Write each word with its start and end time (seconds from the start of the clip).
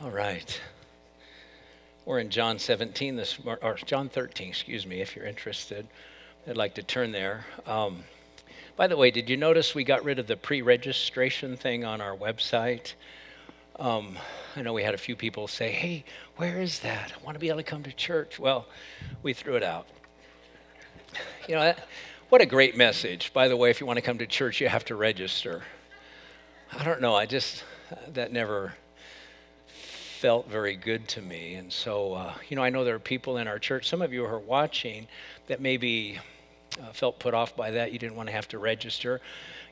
All 0.00 0.10
right. 0.10 0.60
We're 2.04 2.20
in 2.20 2.30
John 2.30 2.60
17 2.60 3.16
this 3.16 3.36
or 3.44 3.76
John 3.84 4.08
13, 4.08 4.48
excuse 4.48 4.86
me, 4.86 5.00
if 5.00 5.16
you're 5.16 5.26
interested. 5.26 5.88
I'd 6.46 6.56
like 6.56 6.74
to 6.74 6.84
turn 6.84 7.10
there. 7.10 7.44
Um, 7.66 8.04
by 8.76 8.86
the 8.86 8.96
way, 8.96 9.10
did 9.10 9.28
you 9.28 9.36
notice 9.36 9.74
we 9.74 9.82
got 9.82 10.04
rid 10.04 10.20
of 10.20 10.28
the 10.28 10.36
pre-registration 10.36 11.56
thing 11.56 11.84
on 11.84 12.00
our 12.00 12.16
website? 12.16 12.92
Um, 13.80 14.16
I 14.54 14.62
know 14.62 14.72
we 14.72 14.84
had 14.84 14.94
a 14.94 14.98
few 14.98 15.16
people 15.16 15.48
say, 15.48 15.72
"Hey, 15.72 16.04
where 16.36 16.60
is 16.60 16.78
that? 16.80 17.12
I 17.12 17.24
want 17.24 17.34
to 17.34 17.40
be 17.40 17.48
able 17.48 17.58
to 17.58 17.64
come 17.64 17.82
to 17.82 17.92
church." 17.92 18.38
Well, 18.38 18.68
we 19.24 19.32
threw 19.32 19.56
it 19.56 19.64
out. 19.64 19.88
You 21.48 21.56
know, 21.56 21.74
what 22.28 22.40
a 22.40 22.46
great 22.46 22.76
message. 22.76 23.32
By 23.32 23.48
the 23.48 23.56
way, 23.56 23.68
if 23.70 23.80
you 23.80 23.86
want 23.86 23.96
to 23.96 24.02
come 24.02 24.18
to 24.18 24.28
church, 24.28 24.60
you 24.60 24.68
have 24.68 24.84
to 24.84 24.94
register. 24.94 25.64
I 26.72 26.84
don't 26.84 27.00
know. 27.00 27.16
I 27.16 27.26
just 27.26 27.64
that 28.06 28.32
never 28.32 28.74
felt 30.18 30.50
very 30.50 30.74
good 30.74 31.06
to 31.06 31.22
me. 31.22 31.54
And 31.54 31.72
so, 31.72 32.14
uh, 32.14 32.34
you 32.48 32.56
know, 32.56 32.62
I 32.64 32.70
know 32.70 32.82
there 32.82 32.96
are 32.96 32.98
people 32.98 33.36
in 33.36 33.46
our 33.46 33.60
church, 33.60 33.88
some 33.88 34.02
of 34.02 34.12
you 34.12 34.26
who 34.26 34.34
are 34.34 34.40
watching, 34.40 35.06
that 35.46 35.60
maybe 35.60 36.18
uh, 36.82 36.90
felt 36.92 37.20
put 37.20 37.34
off 37.34 37.54
by 37.54 37.70
that. 37.70 37.92
You 37.92 38.00
didn't 38.00 38.16
want 38.16 38.28
to 38.28 38.32
have 38.32 38.48
to 38.48 38.58
register. 38.58 39.20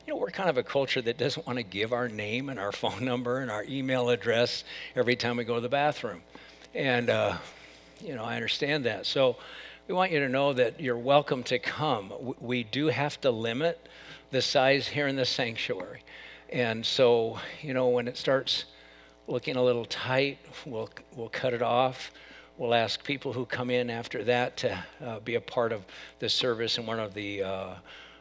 You 0.06 0.12
know, 0.12 0.20
we're 0.20 0.30
kind 0.30 0.48
of 0.48 0.56
a 0.56 0.62
culture 0.62 1.02
that 1.02 1.18
doesn't 1.18 1.44
want 1.48 1.58
to 1.58 1.64
give 1.64 1.92
our 1.92 2.08
name 2.08 2.48
and 2.48 2.60
our 2.60 2.70
phone 2.70 3.04
number 3.04 3.40
and 3.40 3.50
our 3.50 3.64
email 3.68 4.08
address 4.08 4.62
every 4.94 5.16
time 5.16 5.36
we 5.36 5.42
go 5.42 5.56
to 5.56 5.60
the 5.60 5.68
bathroom. 5.68 6.22
And, 6.76 7.10
uh, 7.10 7.38
you 8.00 8.14
know, 8.14 8.22
I 8.22 8.36
understand 8.36 8.84
that. 8.84 9.04
So 9.04 9.38
we 9.88 9.94
want 9.94 10.12
you 10.12 10.20
to 10.20 10.28
know 10.28 10.52
that 10.52 10.80
you're 10.80 10.96
welcome 10.96 11.42
to 11.44 11.58
come. 11.58 12.36
We 12.40 12.62
do 12.62 12.86
have 12.86 13.20
to 13.22 13.32
limit 13.32 13.88
the 14.30 14.42
size 14.42 14.86
here 14.86 15.08
in 15.08 15.16
the 15.16 15.24
sanctuary. 15.24 16.04
And 16.50 16.86
so, 16.86 17.40
you 17.62 17.74
know, 17.74 17.88
when 17.88 18.06
it 18.06 18.16
starts 18.16 18.66
looking 19.28 19.56
a 19.56 19.62
little 19.62 19.84
tight, 19.84 20.38
we'll, 20.64 20.88
we'll 21.14 21.28
cut 21.28 21.52
it 21.52 21.62
off. 21.62 22.12
We'll 22.58 22.74
ask 22.74 23.04
people 23.04 23.32
who 23.32 23.44
come 23.44 23.70
in 23.70 23.90
after 23.90 24.24
that 24.24 24.56
to 24.58 24.84
uh, 25.04 25.20
be 25.20 25.34
a 25.34 25.40
part 25.40 25.72
of 25.72 25.84
the 26.20 26.28
service 26.28 26.78
in 26.78 26.86
one 26.86 26.98
of 26.98 27.12
the 27.12 27.42
uh, 27.42 27.74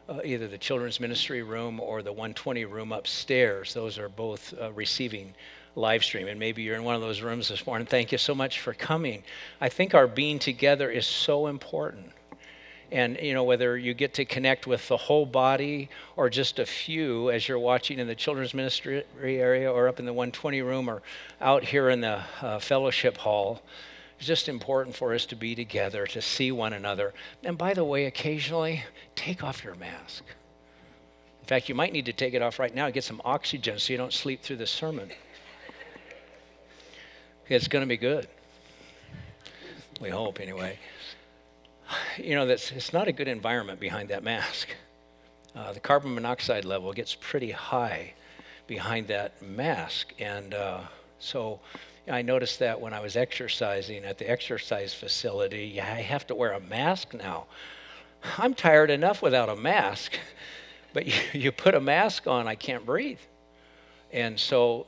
uh, 0.07 0.19
either 0.23 0.47
the 0.47 0.57
children's 0.57 0.99
ministry 0.99 1.41
room 1.41 1.79
or 1.79 2.01
the 2.01 2.11
120 2.11 2.65
room 2.65 2.91
upstairs. 2.91 3.73
Those 3.73 3.97
are 3.97 4.09
both 4.09 4.53
uh, 4.59 4.71
receiving 4.73 5.33
live 5.75 6.03
stream. 6.03 6.27
And 6.27 6.39
maybe 6.39 6.63
you're 6.63 6.75
in 6.75 6.83
one 6.83 6.95
of 6.95 7.01
those 7.01 7.21
rooms 7.21 7.47
this 7.47 7.65
morning. 7.65 7.87
Thank 7.87 8.11
you 8.11 8.17
so 8.17 8.35
much 8.35 8.59
for 8.59 8.73
coming. 8.73 9.23
I 9.59 9.69
think 9.69 9.93
our 9.93 10.07
being 10.07 10.39
together 10.39 10.89
is 10.89 11.05
so 11.05 11.47
important 11.47 12.11
and 12.91 13.17
you 13.21 13.33
know 13.33 13.43
whether 13.43 13.77
you 13.77 13.93
get 13.93 14.13
to 14.13 14.25
connect 14.25 14.67
with 14.67 14.87
the 14.87 14.97
whole 14.97 15.25
body 15.25 15.89
or 16.15 16.29
just 16.29 16.59
a 16.59 16.65
few 16.65 17.31
as 17.31 17.47
you're 17.47 17.59
watching 17.59 17.99
in 17.99 18.07
the 18.07 18.15
children's 18.15 18.53
ministry 18.53 19.03
area 19.21 19.71
or 19.71 19.87
up 19.87 19.99
in 19.99 20.05
the 20.05 20.13
120 20.13 20.61
room 20.61 20.89
or 20.89 21.01
out 21.41 21.63
here 21.63 21.89
in 21.89 22.01
the 22.01 22.21
uh, 22.41 22.59
fellowship 22.59 23.17
hall 23.17 23.61
it's 24.17 24.27
just 24.27 24.47
important 24.47 24.95
for 24.95 25.13
us 25.13 25.25
to 25.27 25.35
be 25.35 25.55
together 25.55 26.05
to 26.07 26.21
see 26.21 26.51
one 26.51 26.71
another. 26.73 27.13
And 27.43 27.57
by 27.57 27.73
the 27.73 27.83
way 27.83 28.05
occasionally 28.05 28.83
take 29.13 29.43
off 29.43 29.63
your 29.63 29.75
mask. 29.75 30.23
In 31.41 31.47
fact 31.47 31.67
you 31.67 31.75
might 31.75 31.91
need 31.91 32.05
to 32.05 32.13
take 32.13 32.33
it 32.33 32.41
off 32.41 32.57
right 32.57 32.73
now 32.73 32.85
and 32.85 32.93
get 32.93 33.03
some 33.03 33.21
oxygen 33.25 33.77
so 33.77 33.91
you 33.91 33.97
don't 33.97 34.13
sleep 34.13 34.41
through 34.41 34.55
the 34.57 34.67
sermon. 34.67 35.11
It's 37.47 37.67
going 37.67 37.83
to 37.83 37.87
be 37.87 37.97
good. 37.97 38.27
We 39.99 40.09
hope 40.09 40.39
anyway 40.39 40.79
you 42.17 42.35
know, 42.35 42.45
that's, 42.45 42.71
it's 42.71 42.93
not 42.93 43.07
a 43.07 43.11
good 43.11 43.27
environment 43.27 43.79
behind 43.79 44.09
that 44.09 44.23
mask. 44.23 44.69
Uh, 45.55 45.71
the 45.71 45.79
carbon 45.79 46.13
monoxide 46.13 46.65
level 46.65 46.91
gets 46.93 47.15
pretty 47.15 47.51
high 47.51 48.13
behind 48.67 49.07
that 49.07 49.41
mask. 49.41 50.13
And 50.19 50.53
uh, 50.53 50.81
so 51.19 51.59
I 52.11 52.21
noticed 52.21 52.59
that 52.59 52.79
when 52.79 52.93
I 52.93 52.99
was 52.99 53.15
exercising 53.15 54.03
at 54.03 54.17
the 54.17 54.29
exercise 54.29 54.93
facility, 54.93 55.79
I 55.79 56.01
have 56.01 56.27
to 56.27 56.35
wear 56.35 56.51
a 56.51 56.59
mask 56.59 57.13
now. 57.13 57.45
I'm 58.37 58.53
tired 58.53 58.91
enough 58.91 59.21
without 59.21 59.49
a 59.49 59.55
mask, 59.55 60.13
but 60.93 61.05
you, 61.07 61.13
you 61.33 61.51
put 61.51 61.75
a 61.75 61.81
mask 61.81 62.27
on, 62.27 62.47
I 62.47 62.55
can't 62.55 62.85
breathe. 62.85 63.19
And 64.11 64.39
so 64.39 64.87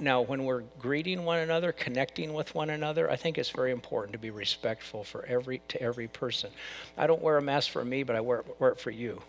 now, 0.00 0.22
when 0.22 0.44
we're 0.44 0.62
greeting 0.80 1.24
one 1.24 1.38
another, 1.38 1.72
connecting 1.72 2.34
with 2.34 2.54
one 2.54 2.70
another, 2.70 3.10
I 3.10 3.16
think 3.16 3.38
it's 3.38 3.50
very 3.50 3.70
important 3.70 4.12
to 4.12 4.18
be 4.18 4.30
respectful 4.30 5.04
for 5.04 5.24
every 5.26 5.60
to 5.68 5.80
every 5.80 6.08
person. 6.08 6.50
I 6.98 7.06
don't 7.06 7.22
wear 7.22 7.36
a 7.36 7.42
mask 7.42 7.70
for 7.70 7.84
me, 7.84 8.02
but 8.02 8.16
I 8.16 8.20
wear, 8.20 8.44
wear 8.58 8.72
it 8.72 8.80
for 8.80 8.90
you. 8.90 9.22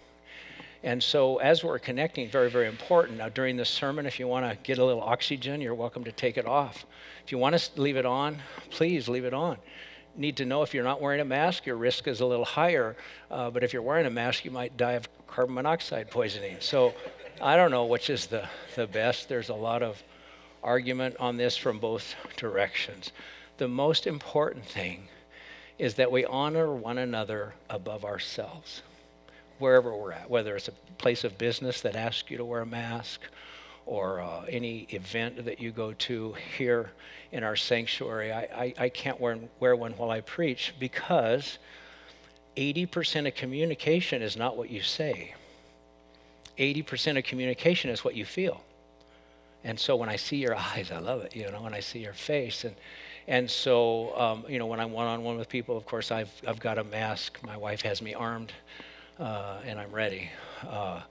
And 0.84 1.02
so, 1.02 1.38
as 1.38 1.63
we're 1.63 1.78
connecting, 1.78 2.28
very, 2.28 2.50
very 2.50 2.68
important. 2.68 3.19
Now, 3.19 3.29
during 3.29 3.56
the 3.56 3.66
sermon, 3.66 4.07
if 4.07 4.19
you 4.19 4.28
want 4.28 4.50
to 4.50 4.57
get 4.63 4.79
a 4.79 4.85
little 4.85 5.03
oxygen, 5.03 5.62
you're 5.62 5.75
welcome 5.75 6.03
to 6.06 6.12
take 6.12 6.38
it 6.38 6.47
off. 6.47 6.85
If 7.23 7.31
you 7.31 7.38
want 7.38 7.56
to 7.56 7.81
leave 7.81 7.97
it 7.97 8.06
on, 8.06 8.40
please 8.72 9.08
leave 9.08 9.25
it 9.25 9.34
on. 9.34 9.58
Need 10.18 10.38
to 10.38 10.46
know 10.46 10.63
if 10.63 10.73
you're 10.73 10.84
not 10.84 11.00
wearing 11.00 11.22
a 11.22 11.25
mask, 11.25 11.68
your 11.68 11.78
risk 11.78 12.08
is 12.08 12.19
a 12.19 12.25
little 12.25 12.46
higher. 12.46 12.96
Uh, 13.29 13.52
but 13.52 13.63
if 13.63 13.73
you're 13.73 13.84
wearing 13.84 14.08
a 14.08 14.09
mask, 14.09 14.44
you 14.44 14.50
might 14.50 14.75
die 14.75 14.94
of 14.94 15.08
carbon 15.28 15.53
monoxide 15.53 16.09
poisoning. 16.09 16.58
So, 16.59 16.96
I 17.40 17.56
don't 17.56 17.72
know 17.72 17.85
which 17.85 18.09
is 18.09 18.25
the, 18.25 18.47
the 18.75 18.88
best. 18.88 19.29
There's 19.29 19.50
a 19.50 19.56
lot 19.56 19.84
of 19.84 20.03
argument 20.64 21.16
on 21.20 21.38
this 21.38 21.58
from 21.58 21.80
both 21.80 22.16
directions. 22.38 23.12
The 23.58 23.68
most 23.68 24.08
important 24.08 24.66
thing 24.66 25.08
is 25.78 25.96
that 25.96 26.12
we 26.12 26.26
honor 26.26 26.74
one 26.74 26.98
another 26.98 27.54
above 27.70 28.06
ourselves, 28.06 28.82
wherever 29.60 29.96
we're 29.96 30.12
at, 30.12 30.30
whether 30.30 30.56
it's 30.56 30.68
a 30.68 30.74
place 30.98 31.24
of 31.24 31.38
business 31.38 31.82
that 31.82 31.96
asks 31.96 32.30
you 32.30 32.38
to 32.38 32.46
wear 32.46 32.62
a 32.62 32.66
mask 32.66 33.22
or 33.86 34.20
uh, 34.20 34.44
any 34.48 34.86
event 34.90 35.44
that 35.46 35.60
you 35.60 35.72
go 35.72 35.94
to 35.94 36.36
here 36.58 36.92
in 37.32 37.44
our 37.44 37.56
sanctuary. 37.56 38.32
I, 38.32 38.42
I, 38.42 38.74
I 38.78 38.90
can't 38.90 39.20
wear, 39.20 39.40
wear 39.60 39.76
one 39.76 39.94
while 39.94 40.12
I 40.12 40.22
preach 40.22 40.74
because 40.80 41.58
80% 42.58 43.28
of 43.28 43.36
communication 43.36 44.22
is 44.22 44.38
not 44.38 44.58
what 44.58 44.70
you 44.70 44.82
say. 44.82 45.34
80% 46.58 47.18
of 47.18 47.24
communication 47.24 47.90
is 47.90 48.04
what 48.04 48.16
you 48.16 48.26
feel. 48.26 48.62
And 49.64 49.80
so 49.80 49.96
when 49.96 50.10
I 50.10 50.16
see 50.16 50.38
your 50.38 50.56
eyes, 50.56 50.92
I 50.92 51.00
love 51.00 51.22
it, 51.22 51.36
you 51.36 51.50
know, 51.52 51.62
when 51.62 51.74
I 51.74 51.80
see 51.80 52.00
your 52.00 52.14
face. 52.14 52.64
And, 52.64 52.76
and 53.28 53.50
so, 53.50 54.18
um, 54.20 54.46
you 54.50 54.60
know, 54.60 54.66
when 54.66 54.80
I'm 54.80 54.92
one 54.92 55.08
on 55.08 55.24
one 55.24 55.38
with 55.38 55.50
people, 55.50 55.78
of 55.78 55.86
course, 55.86 56.12
I've, 56.12 56.32
I've 56.48 56.60
got 56.60 56.78
a 56.78 56.84
mask. 56.84 57.38
My 57.44 57.58
wife 57.58 57.82
has 57.82 58.02
me 58.02 58.14
armed, 58.14 58.54
uh, 59.20 59.58
and 59.66 59.80
I'm 59.80 59.92
ready. 59.92 60.30
Uh, 60.68 61.02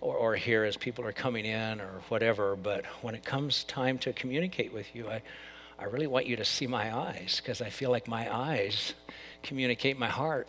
or, 0.00 0.14
or 0.16 0.36
here 0.36 0.64
as 0.64 0.76
people 0.76 1.04
are 1.04 1.12
coming 1.12 1.44
in 1.44 1.80
or 1.80 2.00
whatever. 2.08 2.56
But 2.56 2.84
when 3.02 3.14
it 3.14 3.24
comes 3.24 3.64
time 3.64 3.98
to 3.98 4.12
communicate 4.12 4.72
with 4.72 4.94
you, 4.94 5.08
I, 5.08 5.22
I 5.78 5.84
really 5.84 6.06
want 6.06 6.26
you 6.26 6.36
to 6.36 6.44
see 6.44 6.66
my 6.66 6.94
eyes 6.94 7.40
because 7.42 7.60
I 7.60 7.70
feel 7.70 7.90
like 7.90 8.08
my 8.08 8.34
eyes 8.34 8.94
communicate 9.42 9.98
my 9.98 10.08
heart. 10.08 10.48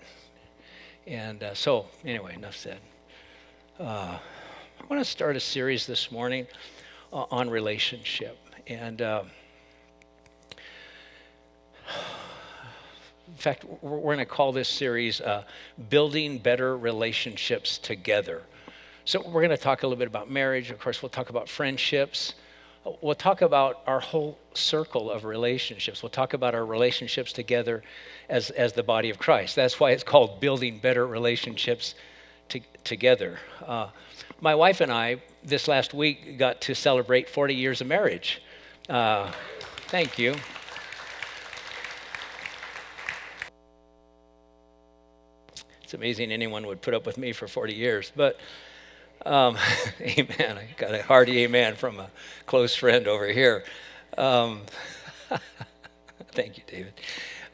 And 1.06 1.42
uh, 1.42 1.54
so, 1.54 1.88
anyway, 2.04 2.36
enough 2.36 2.58
said. 2.58 2.80
Uh, 3.80 4.18
I 4.80 4.86
want 4.90 5.04
to 5.04 5.10
start 5.10 5.36
a 5.36 5.40
series 5.40 5.86
this 5.86 6.12
morning 6.12 6.48
uh, 7.14 7.26
on 7.32 7.50
relationship. 7.50 8.38
And 8.68 9.02
uh, 9.02 9.24
in 13.28 13.36
fact, 13.36 13.66
we're 13.82 14.00
going 14.02 14.18
to 14.18 14.26
call 14.26 14.52
this 14.52 14.70
series 14.70 15.22
uh, 15.22 15.44
Building 15.90 16.38
Better 16.38 16.78
Relationships 16.78 17.78
Together. 17.78 18.42
So, 19.06 19.22
we're 19.22 19.42
going 19.42 19.52
to 19.52 19.58
talk 19.58 19.84
a 19.84 19.88
little 19.88 20.00
bit 20.00 20.08
about 20.08 20.30
marriage. 20.30 20.70
Of 20.72 20.80
course, 20.80 21.02
we'll 21.02 21.10
talk 21.10 21.30
about 21.30 21.48
friendships. 21.48 22.34
We'll 23.02 23.16
talk 23.16 23.42
about 23.42 23.82
our 23.86 24.00
whole 24.00 24.38
circle 24.54 25.12
of 25.12 25.26
relationships. 25.26 26.02
We'll 26.02 26.10
talk 26.10 26.34
about 26.34 26.56
our 26.56 26.66
relationships 26.66 27.34
together 27.34 27.84
as, 28.30 28.50
as 28.52 28.74
the 28.74 28.84
body 28.84 29.10
of 29.10 29.20
Christ. 29.20 29.56
That's 29.56 29.80
why 29.80 29.92
it's 29.92 30.04
called 30.04 30.40
Building 30.40 30.80
Better 30.80 31.06
Relationships 31.06 31.96
to, 32.50 32.62
Together. 32.84 33.40
Uh, 33.66 33.90
my 34.40 34.56
wife 34.56 34.82
and 34.82 34.92
I, 34.92 35.22
this 35.44 35.68
last 35.68 35.94
week, 35.94 36.38
got 36.38 36.62
to 36.62 36.76
celebrate 36.76 37.30
40 37.30 37.56
years 37.56 37.82
of 37.82 37.88
marriage. 37.88 38.42
Uh, 38.90 39.32
thank 39.88 40.18
you. 40.20 40.36
It's 45.84 45.94
amazing 45.94 46.32
anyone 46.32 46.68
would 46.68 46.82
put 46.82 46.94
up 46.94 47.06
with 47.06 47.18
me 47.18 47.32
for 47.32 47.48
40 47.48 47.74
years, 47.74 48.12
but 48.16 48.40
um, 49.26 49.58
amen. 50.02 50.58
I 50.58 50.68
got 50.78 50.94
a 50.94 51.02
hearty 51.02 51.44
amen 51.44 51.76
from 51.76 52.00
a 52.00 52.10
close 52.46 52.76
friend 52.76 53.08
over 53.08 53.28
here. 53.28 53.64
Um, 54.18 54.62
thank 56.32 56.58
you, 56.58 56.64
David. 56.68 56.94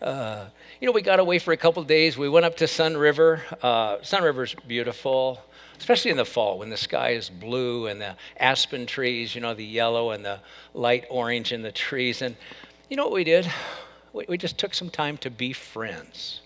Uh, 0.01 0.45
you 0.81 0.88
know, 0.88 0.91
we 0.91 1.01
got 1.01 1.19
away 1.19 1.39
for 1.39 1.53
a 1.53 1.57
couple 1.57 1.83
days. 1.83 2.18
We 2.18 2.27
went 2.27 2.45
up 2.45 2.57
to 2.57 2.65
Sunriver. 2.65 3.41
Uh, 3.62 3.97
Sunriver's 3.97 4.56
beautiful 4.68 5.39
especially 5.83 6.12
in 6.12 6.15
the 6.15 6.24
fall 6.24 6.59
when 6.59 6.69
the 6.69 6.77
sky 6.77 7.09
is 7.09 7.30
blue 7.30 7.88
and 7.88 8.00
the 8.00 8.15
aspen 8.39 8.85
trees, 8.85 9.35
you 9.35 9.41
know, 9.41 9.53
the 9.53 9.65
yellow 9.65 10.12
and 10.12 10.24
the 10.24 10.39
light 10.74 11.03
orange 11.09 11.51
in 11.51 11.62
the 11.62 11.74
trees. 11.74 12.21
And 12.21 12.38
you 12.89 12.95
know 12.95 13.03
what 13.03 13.12
we 13.12 13.25
did? 13.25 13.51
We, 14.13 14.24
we 14.30 14.38
just 14.38 14.57
took 14.57 14.74
some 14.74 14.89
time 14.89 15.18
to 15.18 15.30
be 15.30 15.51
friends, 15.51 16.39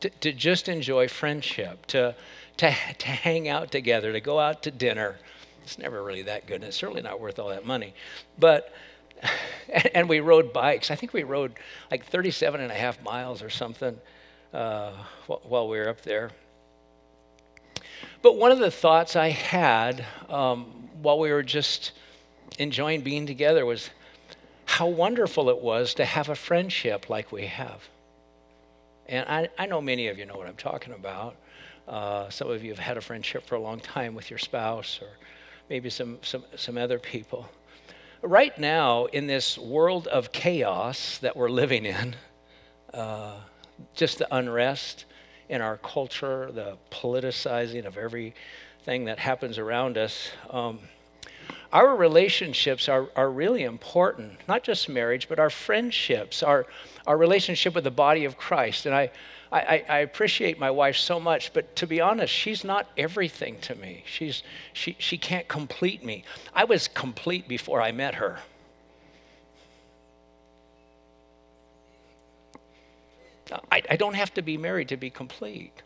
to, 0.00 0.10
to 0.10 0.32
just 0.32 0.68
enjoy 0.68 1.06
friendship, 1.06 1.86
to, 1.86 2.16
to, 2.56 2.74
to 2.98 3.06
hang 3.06 3.46
out 3.46 3.70
together, 3.70 4.12
to 4.12 4.20
go 4.20 4.40
out 4.40 4.64
to 4.64 4.72
dinner. 4.72 5.14
It's 5.62 5.78
never 5.78 6.02
really 6.02 6.22
that 6.22 6.48
good, 6.48 6.56
and 6.56 6.64
it's 6.64 6.76
certainly 6.76 7.02
not 7.02 7.20
worth 7.20 7.38
all 7.38 7.50
that 7.50 7.64
money. 7.64 7.94
But 8.36 8.74
and 9.94 10.08
we 10.08 10.18
rode 10.18 10.52
bikes. 10.52 10.90
I 10.90 10.96
think 10.96 11.12
we 11.12 11.22
rode 11.22 11.52
like 11.88 12.04
37 12.04 12.60
and 12.60 12.72
a 12.72 12.74
half 12.74 13.00
miles 13.00 13.42
or 13.42 13.50
something 13.50 13.96
uh, 14.52 14.90
while 15.28 15.68
we 15.68 15.78
were 15.78 15.88
up 15.88 16.00
there. 16.00 16.32
But 18.24 18.38
one 18.38 18.50
of 18.52 18.58
the 18.58 18.70
thoughts 18.70 19.16
I 19.16 19.28
had 19.28 20.02
um, 20.30 20.64
while 21.02 21.18
we 21.18 21.30
were 21.30 21.42
just 21.42 21.92
enjoying 22.58 23.02
being 23.02 23.26
together 23.26 23.66
was 23.66 23.90
how 24.64 24.86
wonderful 24.86 25.50
it 25.50 25.58
was 25.60 25.92
to 25.96 26.06
have 26.06 26.30
a 26.30 26.34
friendship 26.34 27.10
like 27.10 27.30
we 27.30 27.44
have. 27.44 27.86
And 29.10 29.28
I, 29.28 29.50
I 29.58 29.66
know 29.66 29.82
many 29.82 30.08
of 30.08 30.18
you 30.18 30.24
know 30.24 30.38
what 30.38 30.46
I'm 30.46 30.56
talking 30.56 30.94
about. 30.94 31.36
Uh, 31.86 32.30
some 32.30 32.50
of 32.50 32.64
you 32.64 32.70
have 32.70 32.78
had 32.78 32.96
a 32.96 33.02
friendship 33.02 33.44
for 33.44 33.56
a 33.56 33.60
long 33.60 33.78
time 33.78 34.14
with 34.14 34.30
your 34.30 34.38
spouse 34.38 35.00
or 35.02 35.10
maybe 35.68 35.90
some, 35.90 36.16
some, 36.22 36.44
some 36.56 36.78
other 36.78 36.98
people. 36.98 37.46
Right 38.22 38.58
now, 38.58 39.04
in 39.04 39.26
this 39.26 39.58
world 39.58 40.06
of 40.06 40.32
chaos 40.32 41.18
that 41.18 41.36
we're 41.36 41.50
living 41.50 41.84
in, 41.84 42.16
uh, 42.94 43.34
just 43.94 44.16
the 44.16 44.34
unrest 44.34 45.04
in 45.48 45.60
our 45.60 45.76
culture, 45.78 46.50
the 46.52 46.76
politicizing 46.90 47.84
of 47.84 47.96
everything 47.96 49.04
that 49.04 49.18
happens 49.18 49.58
around 49.58 49.98
us, 49.98 50.28
um, 50.50 50.78
our 51.72 51.96
relationships 51.96 52.88
are, 52.88 53.08
are 53.16 53.30
really 53.30 53.64
important, 53.64 54.38
not 54.46 54.62
just 54.62 54.88
marriage, 54.88 55.28
but 55.28 55.40
our 55.40 55.50
friendships, 55.50 56.42
our, 56.42 56.66
our 57.06 57.16
relationship 57.16 57.74
with 57.74 57.84
the 57.84 57.90
body 57.90 58.24
of 58.24 58.36
Christ. 58.36 58.86
And 58.86 58.94
I, 58.94 59.10
I, 59.50 59.84
I, 59.88 59.98
appreciate 59.98 60.58
my 60.58 60.70
wife 60.70 60.96
so 60.96 61.20
much, 61.20 61.52
but 61.52 61.76
to 61.76 61.86
be 61.86 62.00
honest, 62.00 62.32
she's 62.32 62.64
not 62.64 62.88
everything 62.96 63.58
to 63.62 63.74
me. 63.74 64.02
She's, 64.06 64.42
she, 64.72 64.96
she 64.98 65.18
can't 65.18 65.46
complete 65.48 66.04
me. 66.04 66.24
I 66.54 66.64
was 66.64 66.88
complete 66.88 67.46
before 67.46 67.80
I 67.80 67.92
met 67.92 68.16
her. 68.16 68.38
I, 73.70 73.82
I 73.90 73.96
don't 73.96 74.14
have 74.14 74.32
to 74.34 74.42
be 74.42 74.56
married 74.56 74.88
to 74.88 74.96
be 74.96 75.10
complete. 75.10 75.82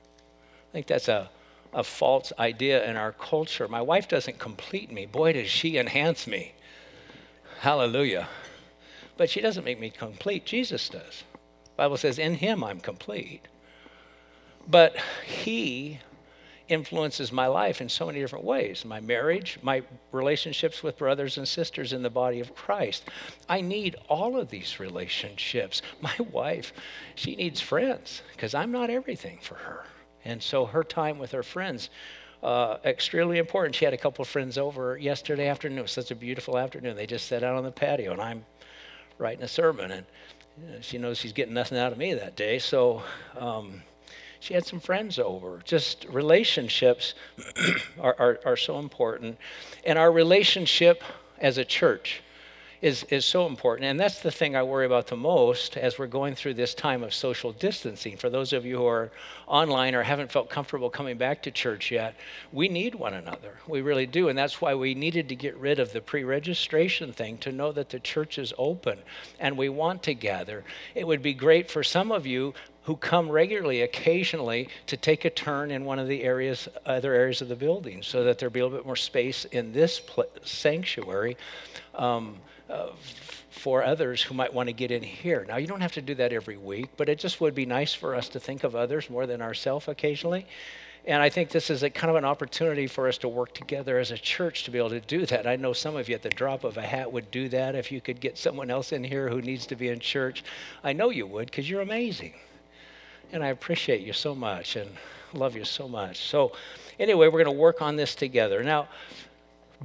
I 0.70 0.72
think 0.72 0.86
that's 0.86 1.08
a, 1.08 1.30
a 1.72 1.82
false 1.82 2.32
idea 2.38 2.88
in 2.88 2.96
our 2.96 3.12
culture. 3.12 3.68
My 3.68 3.82
wife 3.82 4.08
doesn't 4.08 4.38
complete 4.38 4.92
me. 4.92 5.06
Boy, 5.06 5.32
does 5.32 5.48
she 5.48 5.76
enhance 5.76 6.26
me. 6.26 6.54
Hallelujah. 7.60 8.28
But 9.16 9.30
she 9.30 9.40
doesn't 9.40 9.64
make 9.64 9.80
me 9.80 9.90
complete. 9.90 10.46
Jesus 10.46 10.88
does. 10.88 11.24
The 11.64 11.70
Bible 11.76 11.96
says, 11.96 12.18
in 12.18 12.34
him 12.36 12.62
I'm 12.62 12.80
complete. 12.80 13.48
But 14.68 14.96
he 15.26 16.00
influences 16.68 17.32
my 17.32 17.46
life 17.46 17.80
in 17.80 17.88
so 17.88 18.06
many 18.06 18.20
different 18.20 18.44
ways 18.44 18.84
my 18.84 19.00
marriage, 19.00 19.58
my 19.62 19.82
relationships 20.12 20.82
with 20.82 20.98
brothers 20.98 21.38
and 21.38 21.46
sisters 21.46 21.92
in 21.92 22.02
the 22.02 22.10
body 22.10 22.40
of 22.40 22.54
Christ. 22.54 23.04
I 23.48 23.60
need 23.60 23.96
all 24.08 24.38
of 24.38 24.50
these 24.50 24.78
relationships. 24.78 25.82
My 26.00 26.14
wife, 26.30 26.72
she 27.14 27.36
needs 27.36 27.60
friends 27.60 28.22
because 28.32 28.54
I'm 28.54 28.70
not 28.70 28.90
everything 28.90 29.38
for 29.42 29.56
her. 29.56 29.84
And 30.24 30.42
so 30.42 30.66
her 30.66 30.84
time 30.84 31.18
with 31.18 31.32
her 31.32 31.42
friends, 31.42 31.90
uh, 32.42 32.78
extremely 32.84 33.38
important. 33.38 33.74
She 33.74 33.84
had 33.84 33.94
a 33.94 33.98
couple 33.98 34.22
of 34.22 34.28
friends 34.28 34.58
over 34.58 34.96
yesterday 34.96 35.48
afternoon. 35.48 35.78
It 35.78 35.82
was 35.82 35.92
such 35.92 36.10
a 36.10 36.14
beautiful 36.14 36.56
afternoon. 36.56 36.96
They 36.96 37.06
just 37.06 37.26
sat 37.26 37.42
out 37.42 37.56
on 37.56 37.64
the 37.64 37.72
patio, 37.72 38.12
and 38.12 38.20
I'm 38.20 38.44
writing 39.18 39.42
a 39.42 39.48
sermon, 39.48 39.90
and 39.90 40.06
you 40.60 40.72
know, 40.72 40.80
she 40.80 40.98
knows 40.98 41.18
she's 41.18 41.32
getting 41.32 41.54
nothing 41.54 41.78
out 41.78 41.92
of 41.92 41.98
me 41.98 42.14
that 42.14 42.36
day. 42.36 42.58
So 42.58 43.02
um, 43.36 43.82
she 44.40 44.54
had 44.54 44.66
some 44.66 44.80
friends 44.80 45.18
over. 45.18 45.60
Just 45.64 46.06
relationships 46.08 47.14
are, 48.00 48.16
are, 48.18 48.40
are 48.44 48.56
so 48.56 48.78
important, 48.78 49.38
and 49.84 49.98
our 49.98 50.12
relationship 50.12 51.02
as 51.40 51.58
a 51.58 51.64
church 51.64 52.22
is, 52.80 53.04
is 53.04 53.24
so 53.24 53.46
important. 53.46 53.88
And 53.88 53.98
that's 53.98 54.20
the 54.20 54.30
thing 54.30 54.54
I 54.54 54.62
worry 54.62 54.86
about 54.86 55.08
the 55.08 55.16
most 55.16 55.76
as 55.76 55.98
we're 55.98 56.06
going 56.06 56.34
through 56.34 56.54
this 56.54 56.74
time 56.74 57.02
of 57.02 57.12
social 57.12 57.52
distancing. 57.52 58.16
For 58.16 58.30
those 58.30 58.52
of 58.52 58.64
you 58.64 58.76
who 58.76 58.86
are 58.86 59.10
online 59.46 59.94
or 59.94 60.02
haven't 60.02 60.30
felt 60.30 60.48
comfortable 60.48 60.88
coming 60.88 61.18
back 61.18 61.42
to 61.42 61.50
church 61.50 61.90
yet, 61.90 62.14
we 62.52 62.68
need 62.68 62.94
one 62.94 63.14
another. 63.14 63.54
We 63.66 63.80
really 63.80 64.06
do. 64.06 64.28
And 64.28 64.38
that's 64.38 64.60
why 64.60 64.74
we 64.74 64.94
needed 64.94 65.28
to 65.30 65.36
get 65.36 65.56
rid 65.56 65.80
of 65.80 65.92
the 65.92 66.00
pre 66.00 66.24
registration 66.24 67.12
thing 67.12 67.38
to 67.38 67.52
know 67.52 67.72
that 67.72 67.88
the 67.88 68.00
church 68.00 68.38
is 68.38 68.52
open 68.58 68.98
and 69.40 69.56
we 69.56 69.68
want 69.68 70.02
to 70.04 70.14
gather. 70.14 70.64
It 70.94 71.06
would 71.06 71.22
be 71.22 71.34
great 71.34 71.70
for 71.70 71.82
some 71.82 72.12
of 72.12 72.26
you 72.26 72.54
who 72.88 72.96
come 72.96 73.30
regularly 73.30 73.82
occasionally 73.82 74.66
to 74.86 74.96
take 74.96 75.26
a 75.26 75.30
turn 75.30 75.70
in 75.70 75.84
one 75.84 75.98
of 75.98 76.08
the 76.08 76.22
areas 76.24 76.70
other 76.86 77.12
areas 77.12 77.42
of 77.42 77.48
the 77.48 77.54
building 77.54 78.02
so 78.02 78.24
that 78.24 78.38
there'll 78.38 78.50
be 78.50 78.60
a 78.60 78.64
little 78.64 78.78
bit 78.78 78.86
more 78.86 78.96
space 78.96 79.44
in 79.44 79.74
this 79.74 80.00
pl- 80.00 80.24
sanctuary 80.42 81.36
um, 81.96 82.36
uh, 82.70 82.88
for 83.50 83.84
others 83.84 84.22
who 84.22 84.32
might 84.32 84.54
want 84.54 84.70
to 84.70 84.72
get 84.72 84.90
in 84.90 85.02
here. 85.02 85.44
Now, 85.46 85.58
you 85.58 85.66
don't 85.66 85.82
have 85.82 85.92
to 85.92 86.00
do 86.00 86.14
that 86.14 86.32
every 86.32 86.56
week, 86.56 86.88
but 86.96 87.10
it 87.10 87.18
just 87.18 87.42
would 87.42 87.54
be 87.54 87.66
nice 87.66 87.92
for 87.92 88.14
us 88.14 88.26
to 88.30 88.40
think 88.40 88.64
of 88.64 88.74
others 88.74 89.10
more 89.10 89.26
than 89.26 89.42
ourselves 89.42 89.86
occasionally. 89.86 90.46
And 91.04 91.22
I 91.22 91.28
think 91.28 91.50
this 91.50 91.68
is 91.68 91.82
a 91.82 91.90
kind 91.90 92.08
of 92.10 92.16
an 92.16 92.24
opportunity 92.24 92.86
for 92.86 93.06
us 93.06 93.18
to 93.18 93.28
work 93.28 93.52
together 93.52 93.98
as 93.98 94.12
a 94.12 94.18
church 94.18 94.64
to 94.64 94.70
be 94.70 94.78
able 94.78 94.90
to 94.90 95.00
do 95.00 95.26
that. 95.26 95.46
I 95.46 95.56
know 95.56 95.74
some 95.74 95.94
of 95.94 96.08
you 96.08 96.14
at 96.14 96.22
the 96.22 96.30
drop 96.30 96.64
of 96.64 96.78
a 96.78 96.82
hat 96.82 97.12
would 97.12 97.30
do 97.30 97.50
that 97.50 97.74
if 97.74 97.92
you 97.92 98.00
could 98.00 98.18
get 98.18 98.38
someone 98.38 98.70
else 98.70 98.92
in 98.92 99.04
here 99.04 99.28
who 99.28 99.42
needs 99.42 99.66
to 99.66 99.76
be 99.76 99.88
in 99.88 100.00
church. 100.00 100.42
I 100.82 100.94
know 100.94 101.10
you 101.10 101.26
would 101.26 101.50
because 101.50 101.68
you're 101.68 101.82
amazing. 101.82 102.32
And 103.32 103.44
I 103.44 103.48
appreciate 103.48 104.00
you 104.00 104.12
so 104.12 104.34
much 104.34 104.76
and 104.76 104.90
love 105.34 105.54
you 105.56 105.64
so 105.64 105.88
much. 105.88 106.28
So, 106.28 106.52
anyway, 106.98 107.26
we're 107.26 107.44
going 107.44 107.56
to 107.56 107.60
work 107.60 107.82
on 107.82 107.96
this 107.96 108.14
together. 108.14 108.62
Now, 108.62 108.88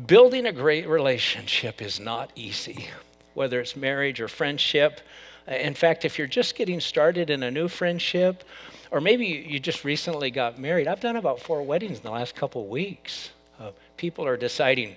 Building 0.07 0.47
a 0.47 0.51
great 0.51 0.87
relationship 0.87 1.79
is 1.79 1.99
not 1.99 2.31
easy, 2.35 2.89
whether 3.35 3.59
it's 3.59 3.75
marriage 3.75 4.19
or 4.19 4.27
friendship. 4.27 5.01
In 5.47 5.75
fact, 5.75 6.03
if 6.03 6.17
you're 6.17 6.25
just 6.25 6.55
getting 6.55 6.79
started 6.79 7.29
in 7.29 7.43
a 7.43 7.51
new 7.51 7.67
friendship, 7.67 8.43
or 8.89 8.99
maybe 8.99 9.27
you 9.27 9.59
just 9.59 9.83
recently 9.83 10.31
got 10.31 10.57
married, 10.57 10.87
I've 10.87 10.99
done 10.99 11.15
about 11.15 11.39
four 11.39 11.61
weddings 11.61 11.97
in 11.97 12.03
the 12.03 12.09
last 12.09 12.33
couple 12.33 12.65
weeks. 12.65 13.29
Uh, 13.59 13.69
people 13.95 14.25
are 14.25 14.35
deciding, 14.35 14.95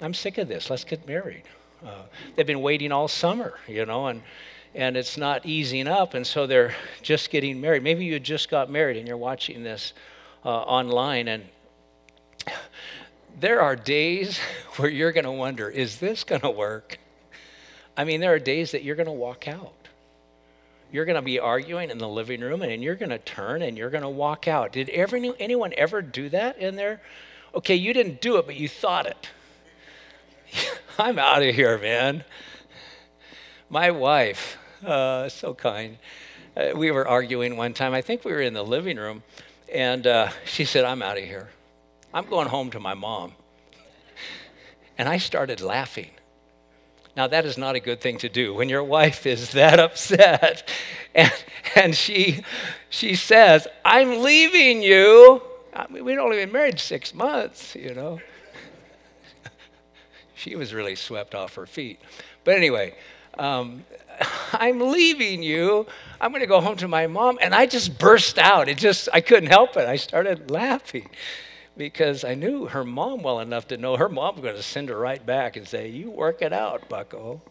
I'm 0.00 0.14
sick 0.14 0.38
of 0.38 0.46
this, 0.46 0.70
let's 0.70 0.84
get 0.84 1.08
married. 1.08 1.42
Uh, 1.84 2.02
they've 2.36 2.46
been 2.46 2.62
waiting 2.62 2.92
all 2.92 3.08
summer, 3.08 3.58
you 3.66 3.84
know, 3.84 4.06
and 4.06 4.22
and 4.76 4.94
it's 4.94 5.16
not 5.16 5.46
easing 5.46 5.88
up, 5.88 6.12
and 6.12 6.26
so 6.26 6.46
they're 6.46 6.74
just 7.00 7.30
getting 7.30 7.60
married. 7.60 7.82
Maybe 7.82 8.04
you 8.04 8.20
just 8.20 8.50
got 8.50 8.70
married 8.70 8.98
and 8.98 9.08
you're 9.08 9.16
watching 9.16 9.62
this 9.62 9.94
uh, 10.44 10.48
online, 10.48 11.28
and 11.28 11.44
there 13.40 13.62
are 13.62 13.74
days 13.74 14.38
where 14.76 14.90
you're 14.90 15.12
going 15.12 15.24
to 15.24 15.32
wonder, 15.32 15.68
is 15.68 15.98
this 15.98 16.24
going 16.24 16.42
to 16.42 16.50
work? 16.50 16.98
I 17.96 18.04
mean, 18.04 18.20
there 18.20 18.34
are 18.34 18.38
days 18.38 18.72
that 18.72 18.84
you're 18.84 18.96
going 18.96 19.06
to 19.06 19.12
walk 19.12 19.48
out. 19.48 19.72
You're 20.92 21.06
going 21.06 21.16
to 21.16 21.22
be 21.22 21.40
arguing 21.40 21.90
in 21.90 21.96
the 21.98 22.08
living 22.08 22.42
room 22.42 22.62
and 22.62 22.82
you're 22.82 22.94
going 22.94 23.10
to 23.10 23.18
turn 23.18 23.62
and 23.62 23.76
you're 23.76 23.90
going 23.90 24.02
to 24.02 24.08
walk 24.08 24.46
out. 24.46 24.72
Did 24.72 24.90
ever, 24.90 25.16
anyone 25.16 25.72
ever 25.76 26.02
do 26.02 26.28
that 26.28 26.58
in 26.58 26.76
there? 26.76 27.00
Okay, 27.54 27.74
you 27.74 27.94
didn't 27.94 28.20
do 28.20 28.36
it, 28.36 28.46
but 28.46 28.56
you 28.56 28.68
thought 28.68 29.06
it. 29.06 29.28
I'm 30.98 31.18
out 31.18 31.42
of 31.42 31.54
here, 31.54 31.78
man. 31.78 32.24
My 33.68 33.90
wife, 33.90 34.58
uh, 34.86 35.28
so 35.28 35.54
kind. 35.54 35.98
Uh, 36.56 36.72
we 36.74 36.90
were 36.90 37.06
arguing 37.06 37.56
one 37.56 37.74
time. 37.74 37.94
I 37.94 38.02
think 38.02 38.24
we 38.24 38.32
were 38.32 38.40
in 38.40 38.54
the 38.54 38.64
living 38.64 38.96
room, 38.96 39.22
and 39.72 40.06
uh, 40.06 40.30
she 40.44 40.64
said, 40.64 40.84
I'm 40.84 41.02
out 41.02 41.18
of 41.18 41.24
here. 41.24 41.50
I'm 42.12 42.26
going 42.26 42.48
home 42.48 42.70
to 42.70 42.80
my 42.80 42.94
mom. 42.94 43.32
And 44.98 45.10
I 45.10 45.18
started 45.18 45.60
laughing. 45.60 46.08
Now, 47.18 47.26
that 47.26 47.44
is 47.44 47.58
not 47.58 47.74
a 47.74 47.80
good 47.80 48.00
thing 48.00 48.16
to 48.18 48.30
do 48.30 48.54
when 48.54 48.70
your 48.70 48.82
wife 48.82 49.26
is 49.26 49.52
that 49.52 49.78
upset 49.86 50.66
and, 51.14 51.32
and 51.74 51.96
she, 51.96 52.42
she 52.90 53.14
says, 53.14 53.66
I'm 53.84 54.22
leaving 54.22 54.82
you. 54.82 55.42
I 55.74 55.86
mean, 55.88 56.04
we'd 56.04 56.18
only 56.18 56.36
been 56.36 56.52
married 56.52 56.78
six 56.78 57.14
months, 57.14 57.74
you 57.74 57.94
know. 57.94 58.20
she 60.34 60.56
was 60.56 60.74
really 60.74 60.94
swept 60.94 61.34
off 61.34 61.54
her 61.54 61.66
feet. 61.66 61.98
But 62.44 62.54
anyway, 62.54 62.94
um, 63.38 63.84
I'm 64.52 64.80
leaving 64.80 65.42
you. 65.42 65.86
I'm 66.20 66.30
going 66.30 66.40
to 66.40 66.46
go 66.46 66.60
home 66.60 66.76
to 66.78 66.88
my 66.88 67.06
mom. 67.06 67.38
And 67.40 67.54
I 67.54 67.66
just 67.66 67.98
burst 67.98 68.38
out. 68.38 68.68
It 68.68 68.78
just, 68.78 69.08
I 69.12 69.20
couldn't 69.20 69.50
help 69.50 69.76
it. 69.76 69.88
I 69.88 69.96
started 69.96 70.50
laughing 70.50 71.08
because 71.76 72.24
I 72.24 72.34
knew 72.34 72.66
her 72.66 72.84
mom 72.84 73.22
well 73.22 73.40
enough 73.40 73.68
to 73.68 73.76
know 73.76 73.96
her 73.96 74.08
mom 74.08 74.36
was 74.36 74.42
going 74.42 74.56
to 74.56 74.62
send 74.62 74.88
her 74.88 74.98
right 74.98 75.24
back 75.24 75.56
and 75.56 75.68
say, 75.68 75.88
You 75.88 76.10
work 76.10 76.42
it 76.42 76.52
out, 76.52 76.88
bucko. 76.88 77.40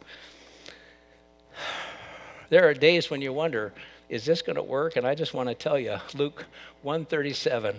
There 2.48 2.70
are 2.70 2.76
days 2.76 3.10
when 3.10 3.24
you 3.24 3.34
wonder, 3.34 3.74
is 4.08 4.24
this 4.24 4.44
going 4.44 4.56
to 4.56 4.62
work? 4.62 4.98
And 4.98 5.08
I 5.08 5.16
just 5.16 5.34
want 5.34 5.50
to 5.50 5.56
tell 5.56 5.80
you, 5.80 5.98
Luke 6.14 6.46
137, 6.84 7.78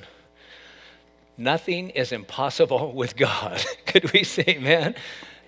nothing 1.38 1.90
is 1.90 2.10
impossible 2.10 2.92
with 2.94 3.16
God. 3.16 3.64
Could 3.86 4.12
we 4.12 4.24
say 4.24 4.42
amen? 4.48 4.96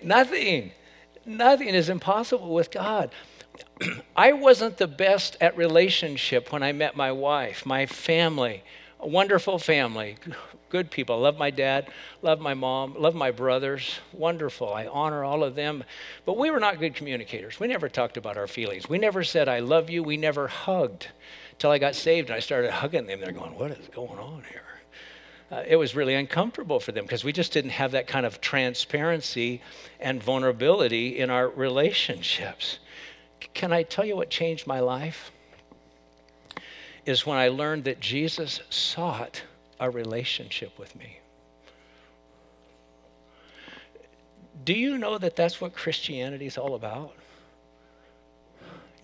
Nothing. 0.01 0.71
Nothing 1.25 1.69
is 1.69 1.89
impossible 1.89 2.53
with 2.53 2.71
God. 2.71 3.11
I 4.15 4.33
wasn't 4.33 4.77
the 4.77 4.87
best 4.87 5.37
at 5.41 5.57
relationship 5.57 6.51
when 6.51 6.63
I 6.63 6.71
met 6.71 6.95
my 6.95 7.11
wife, 7.11 7.65
my 7.65 7.85
family 7.85 8.63
a 8.99 9.07
wonderful 9.07 9.57
family, 9.57 10.17
good 10.69 10.91
people. 10.91 11.15
I 11.15 11.19
love 11.19 11.37
my 11.37 11.51
dad, 11.51 11.87
love 12.21 12.39
my 12.39 12.53
mom, 12.53 12.95
love 12.97 13.15
my 13.15 13.31
brothers. 13.31 13.99
Wonderful. 14.11 14.73
I 14.73 14.87
honor 14.87 15.23
all 15.23 15.43
of 15.43 15.55
them. 15.55 15.83
But 16.25 16.37
we 16.37 16.51
were 16.51 16.59
not 16.59 16.79
good 16.79 16.95
communicators. 16.95 17.59
We 17.59 17.67
never 17.67 17.87
talked 17.87 18.17
about 18.17 18.37
our 18.37 18.47
feelings. 18.47 18.89
We 18.89 18.97
never 18.97 19.23
said, 19.23 19.47
I 19.47 19.59
love 19.59 19.89
you. 19.89 20.03
We 20.03 20.17
never 20.17 20.47
hugged 20.47 21.07
till 21.57 21.71
I 21.71 21.77
got 21.77 21.95
saved 21.95 22.29
and 22.29 22.35
I 22.35 22.39
started 22.39 22.71
hugging 22.71 23.05
them. 23.05 23.21
They're 23.21 23.31
going, 23.31 23.57
What 23.57 23.71
is 23.71 23.87
going 23.87 24.19
on 24.19 24.43
here? 24.49 24.63
Uh, 25.51 25.63
it 25.67 25.77
was 25.77 25.95
really 25.95 26.13
uncomfortable 26.13 26.79
for 26.79 26.91
them 26.91 27.05
because 27.05 27.23
we 27.23 27.33
just 27.33 27.51
didn't 27.51 27.71
have 27.71 27.91
that 27.91 28.07
kind 28.07 28.25
of 28.25 28.39
transparency 28.39 29.61
and 29.99 30.21
vulnerability 30.21 31.17
in 31.17 31.29
our 31.29 31.49
relationships. 31.49 32.79
C- 33.41 33.49
can 33.53 33.73
I 33.73 33.83
tell 33.83 34.05
you 34.05 34.15
what 34.15 34.29
changed 34.29 34.67
my 34.67 34.79
life? 34.79 35.31
is 37.09 37.25
when 37.25 37.37
I 37.37 37.47
learned 37.47 37.85
that 37.85 37.99
Jesus 37.99 38.61
sought 38.69 39.41
a 39.79 39.89
relationship 39.89 40.77
with 40.77 40.95
me. 40.95 41.19
Do 44.63 44.73
you 44.73 44.97
know 44.97 45.17
that 45.17 45.35
that's 45.35 45.59
what 45.59 45.73
Christianity 45.73 46.45
is 46.45 46.57
all 46.57 46.75
about? 46.75 47.15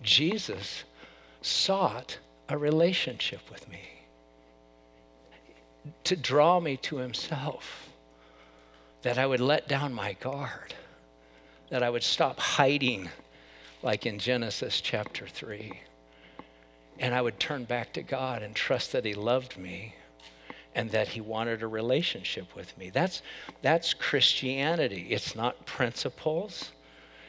Jesus 0.02 0.84
sought 1.42 2.18
a 2.48 2.56
relationship 2.56 3.40
with 3.50 3.68
me 3.68 3.80
to 6.04 6.16
draw 6.16 6.60
me 6.60 6.76
to 6.78 6.96
himself, 6.96 7.88
that 9.02 9.18
I 9.18 9.26
would 9.26 9.40
let 9.40 9.68
down 9.68 9.92
my 9.92 10.14
guard, 10.14 10.74
that 11.70 11.82
I 11.82 11.90
would 11.90 12.02
stop 12.02 12.38
hiding 12.38 13.08
like 13.82 14.06
in 14.06 14.18
Genesis 14.18 14.80
chapter 14.80 15.26
3 15.26 15.80
and 16.98 17.14
I 17.14 17.22
would 17.22 17.38
turn 17.38 17.64
back 17.64 17.92
to 17.94 18.02
God 18.02 18.42
and 18.42 18.54
trust 18.54 18.92
that 18.92 19.04
He 19.04 19.14
loved 19.14 19.58
me 19.58 19.94
and 20.74 20.90
that 20.90 21.08
He 21.08 21.20
wanted 21.20 21.62
a 21.62 21.66
relationship 21.66 22.54
with 22.54 22.76
me. 22.78 22.90
That's, 22.90 23.22
that's 23.62 23.94
Christianity. 23.94 25.08
It's 25.10 25.34
not 25.34 25.66
principles. 25.66 26.72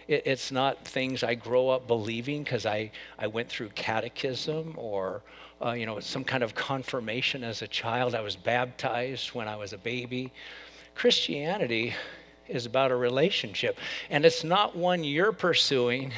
It, 0.08 0.24
it's 0.26 0.52
not 0.52 0.86
things 0.86 1.24
I 1.24 1.36
grow 1.36 1.70
up 1.70 1.88
believing 1.88 2.44
because 2.44 2.66
I, 2.66 2.92
I 3.20 3.28
went 3.28 3.50
through 3.50 3.70
catechism 3.70 4.74
or 4.78 5.22
uh, 5.64 5.72
you 5.72 5.86
know, 5.86 6.00
some 6.00 6.24
kind 6.24 6.44
of 6.44 6.54
confirmation 6.56 7.44
as 7.44 7.62
a 7.62 7.68
child. 7.68 8.16
I 8.16 8.22
was 8.22 8.36
baptized 8.36 9.30
when 9.30 9.48
I 9.48 9.56
was 9.56 9.74
a 9.74 9.78
baby. 9.78 10.32
Christianity 10.96 11.96
is 12.48 12.66
about 12.66 12.92
a 12.92 12.96
relationship, 12.96 13.78
and 14.10 14.26
it's 14.26 14.44
not 14.44 14.76
one 14.76 15.04
you're 15.04 15.32
pursuing, 15.32 16.14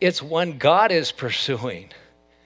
it's 0.00 0.22
one 0.22 0.58
God 0.58 0.92
is 0.92 1.12
pursuing. 1.12 1.90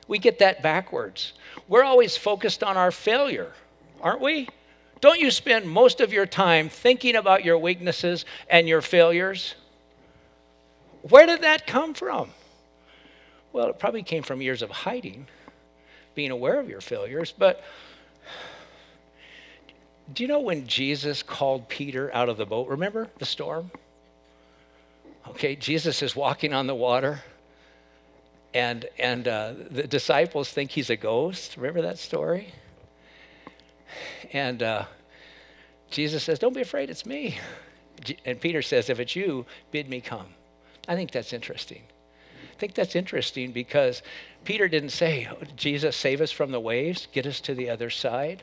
We 0.07 0.19
get 0.19 0.39
that 0.39 0.63
backwards. 0.63 1.35
We're 1.67 1.85
always 1.85 2.17
focused 2.17 2.63
on 2.63 2.77
our 2.77 2.91
failure, 2.91 3.53
aren't 4.01 4.21
we? 4.21 4.49
Don't 5.01 5.21
you 5.21 5.31
spend 5.31 5.69
most 5.69 6.01
of 6.01 6.13
your 6.13 6.27
time 6.27 6.69
thinking 6.69 7.17
about 7.17 7.45
your 7.45 7.59
weaknesses 7.59 8.25
and 8.49 8.69
your 8.69 8.81
failures? 8.81 9.55
Where 11.03 11.27
did 11.27 11.43
that 11.43 11.67
come 11.67 11.95
from? 11.95 12.31
Well, 13.53 13.69
it 13.69 13.79
probably 13.79 14.03
came 14.03 14.23
from 14.23 14.43
years 14.43 14.63
of 14.63 14.71
hiding, 14.71 15.27
being 16.19 16.33
aware 16.33 16.59
of 16.59 16.69
your 16.69 16.81
failures. 16.81 17.33
But 17.39 17.63
do 20.13 20.25
you 20.25 20.29
know 20.29 20.41
when 20.41 20.67
Jesus 20.67 21.23
called 21.23 21.69
Peter 21.69 22.13
out 22.13 22.29
of 22.29 22.37
the 22.37 22.45
boat? 22.45 22.67
Remember 22.67 23.07
the 23.21 23.25
storm? 23.25 23.71
Okay, 25.29 25.55
Jesus 25.55 26.03
is 26.03 26.17
walking 26.17 26.53
on 26.53 26.67
the 26.67 26.75
water 26.75 27.23
and 28.53 28.85
and 28.99 29.29
uh, 29.29 29.55
the 29.71 29.87
disciples 29.87 30.51
think 30.51 30.73
he's 30.73 30.91
a 30.91 30.97
ghost. 30.97 31.57
Remember 31.57 31.83
that 31.83 32.01
story? 32.01 32.49
And 34.33 34.61
uh, 34.61 34.87
Jesus 35.89 36.25
says, 36.25 36.41
"Don't 36.41 36.53
be 36.53 36.63
afraid, 36.63 36.91
it's 36.91 37.07
me." 37.07 37.39
And 38.25 38.41
Peter 38.41 38.61
says, 38.61 38.91
"If 38.91 38.99
it's 38.99 39.15
you, 39.15 39.47
bid 39.71 39.89
me 39.89 40.01
come." 40.01 40.35
I 40.89 40.97
think 40.97 41.13
that's 41.13 41.33
interesting. 41.33 41.83
I 42.59 42.61
think 42.61 42.75
that's 42.75 42.97
interesting 42.97 43.53
because 43.53 44.03
Peter 44.45 44.67
didn't 44.67 44.91
say, 44.91 45.29
"Jesus, 45.55 45.95
save 45.95 46.21
us 46.21 46.33
from 46.33 46.51
the 46.51 46.59
waves, 46.59 47.07
get 47.13 47.25
us 47.25 47.41
to 47.43 47.55
the 47.55 47.71
other 47.71 47.89
side." 47.89 48.43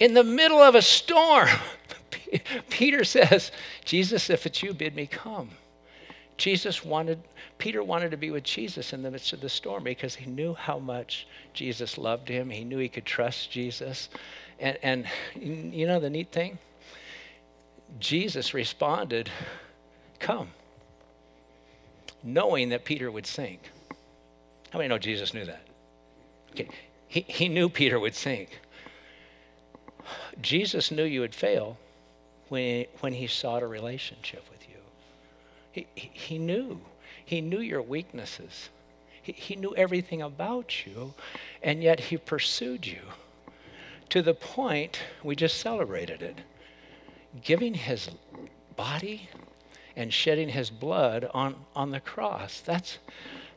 In 0.00 0.14
the 0.14 0.24
middle 0.24 0.62
of 0.62 0.74
a 0.74 0.80
storm, 0.80 1.50
Peter 2.70 3.04
says, 3.04 3.52
"Jesus, 3.84 4.30
if 4.30 4.46
it's 4.46 4.62
you, 4.62 4.72
bid 4.72 4.96
me 4.96 5.06
come." 5.06 5.50
Jesus 6.38 6.82
wanted, 6.82 7.20
Peter 7.58 7.82
wanted 7.82 8.10
to 8.12 8.16
be 8.16 8.30
with 8.30 8.44
Jesus 8.44 8.94
in 8.94 9.02
the 9.02 9.10
midst 9.10 9.34
of 9.34 9.42
the 9.42 9.50
storm 9.50 9.84
because 9.84 10.14
he 10.14 10.24
knew 10.24 10.54
how 10.54 10.78
much 10.78 11.26
Jesus 11.52 11.98
loved 11.98 12.26
him. 12.26 12.48
He 12.48 12.64
knew 12.64 12.78
he 12.78 12.88
could 12.88 13.04
trust 13.04 13.50
Jesus. 13.50 14.08
And, 14.58 14.78
and 14.82 15.06
you 15.34 15.86
know 15.86 16.00
the 16.00 16.08
neat 16.08 16.32
thing? 16.32 16.58
Jesus 17.98 18.54
responded, 18.54 19.30
Come, 20.20 20.52
knowing 22.32 22.68
that 22.70 22.84
Peter 22.84 23.10
would 23.10 23.26
sink. 23.26 23.60
How 24.70 24.78
many 24.78 24.88
know 24.88 24.98
Jesus 24.98 25.32
knew 25.32 25.44
that? 25.44 25.66
Okay. 26.52 26.68
He, 27.08 27.24
he 27.26 27.48
knew 27.48 27.68
Peter 27.68 27.98
would 27.98 28.14
sink. 28.14 28.60
Jesus 30.40 30.90
knew 30.90 31.04
you 31.04 31.20
would 31.20 31.34
fail 31.34 31.78
when, 32.48 32.86
when 33.00 33.12
he 33.12 33.26
sought 33.26 33.62
a 33.62 33.66
relationship 33.66 34.44
with 34.50 34.66
you. 34.68 35.84
he, 35.94 36.10
he 36.12 36.38
knew. 36.38 36.80
He 37.24 37.40
knew 37.40 37.60
your 37.60 37.82
weaknesses. 37.82 38.68
He, 39.22 39.32
he 39.32 39.56
knew 39.56 39.74
everything 39.74 40.22
about 40.22 40.86
you, 40.86 41.14
and 41.62 41.82
yet 41.82 42.00
he 42.00 42.16
pursued 42.16 42.86
you 42.86 43.00
to 44.10 44.22
the 44.22 44.34
point 44.34 45.00
we 45.22 45.36
just 45.36 45.60
celebrated 45.60 46.22
it 46.22 46.38
giving 47.42 47.74
his 47.74 48.10
body 48.76 49.28
and 49.98 50.14
shedding 50.14 50.48
his 50.48 50.70
blood 50.70 51.28
on, 51.34 51.56
on 51.74 51.90
the 51.90 51.98
cross. 51.98 52.60
That's, 52.60 52.98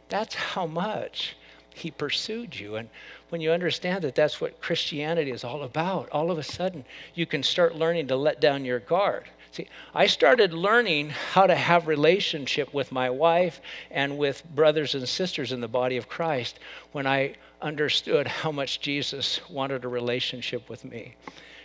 that's 0.10 0.34
how 0.34 0.66
much 0.66 1.38
he 1.70 1.92
pursued 1.92 2.60
you. 2.60 2.76
And 2.76 2.90
when 3.30 3.42
you 3.42 3.52
understand 3.52 4.04
that 4.04 4.16
that's 4.16 4.42
what 4.42 4.60
Christianity 4.60 5.30
is 5.30 5.44
all 5.44 5.62
about, 5.62 6.10
all 6.10 6.32
of 6.32 6.40
a 6.40 6.44
sudden 6.44 6.84
you 7.14 7.28
can 7.28 7.44
start 7.44 7.76
learning 7.76 8.08
to 8.08 8.16
let 8.16 8.42
down 8.42 8.66
your 8.66 8.80
guard. 8.80 9.26
See, 9.52 9.68
I 9.94 10.08
started 10.08 10.52
learning 10.52 11.10
how 11.10 11.46
to 11.46 11.56
have 11.56 11.86
relationship 11.86 12.74
with 12.74 12.92
my 12.92 13.10
wife 13.10 13.62
and 13.92 14.18
with 14.18 14.44
brothers 14.56 14.96
and 14.96 15.08
sisters 15.08 15.52
in 15.52 15.62
the 15.62 15.68
body 15.68 15.98
of 15.98 16.10
Christ 16.10 16.58
when 16.92 17.06
I 17.06 17.36
understood 17.62 18.28
how 18.28 18.52
much 18.52 18.82
Jesus 18.82 19.40
wanted 19.48 19.86
a 19.86 19.90
relationship 19.90 20.70
with 20.70 20.84
me. 20.86 21.16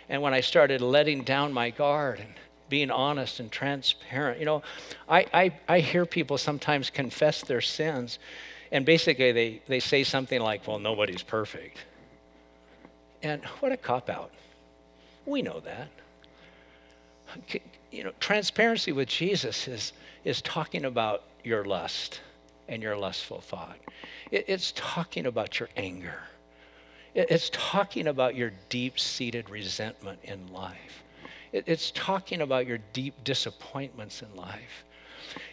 And 0.07 0.21
when 0.21 0.35
I 0.35 0.41
started 0.41 0.81
letting 0.81 1.23
down 1.23 1.51
my 1.51 1.71
guard 1.71 2.19
and 2.19 2.33
being 2.69 2.91
honest 2.91 3.39
and 3.39 3.51
transparent. 3.51 4.39
You 4.39 4.45
know, 4.45 4.63
I, 5.07 5.25
I, 5.33 5.53
I 5.67 5.79
hear 5.79 6.05
people 6.05 6.37
sometimes 6.37 6.89
confess 6.89 7.41
their 7.41 7.61
sins, 7.61 8.19
and 8.71 8.85
basically 8.85 9.31
they, 9.31 9.61
they 9.67 9.79
say 9.79 10.03
something 10.03 10.41
like, 10.41 10.67
well, 10.67 10.79
nobody's 10.79 11.23
perfect. 11.23 11.77
And 13.23 13.43
what 13.59 13.71
a 13.71 13.77
cop 13.77 14.09
out. 14.09 14.31
We 15.25 15.41
know 15.41 15.59
that 15.61 15.89
you 17.91 18.03
know, 18.03 18.11
transparency 18.19 18.91
with 18.91 19.07
Jesus 19.07 19.67
is, 19.67 19.93
is 20.23 20.41
talking 20.41 20.85
about 20.85 21.23
your 21.43 21.65
lust 21.65 22.21
and 22.67 22.81
your 22.81 22.97
lustful 22.97 23.41
thought. 23.41 23.77
It, 24.31 24.45
it's 24.47 24.73
talking 24.75 25.25
about 25.25 25.59
your 25.59 25.69
anger. 25.77 26.19
It, 27.13 27.27
it's 27.29 27.49
talking 27.53 28.07
about 28.07 28.35
your 28.35 28.51
deep 28.69 28.99
seated 28.99 29.49
resentment 29.49 30.19
in 30.23 30.51
life. 30.51 31.03
It, 31.51 31.65
it's 31.67 31.91
talking 31.91 32.41
about 32.41 32.67
your 32.67 32.79
deep 32.93 33.23
disappointments 33.23 34.21
in 34.21 34.35
life. 34.35 34.85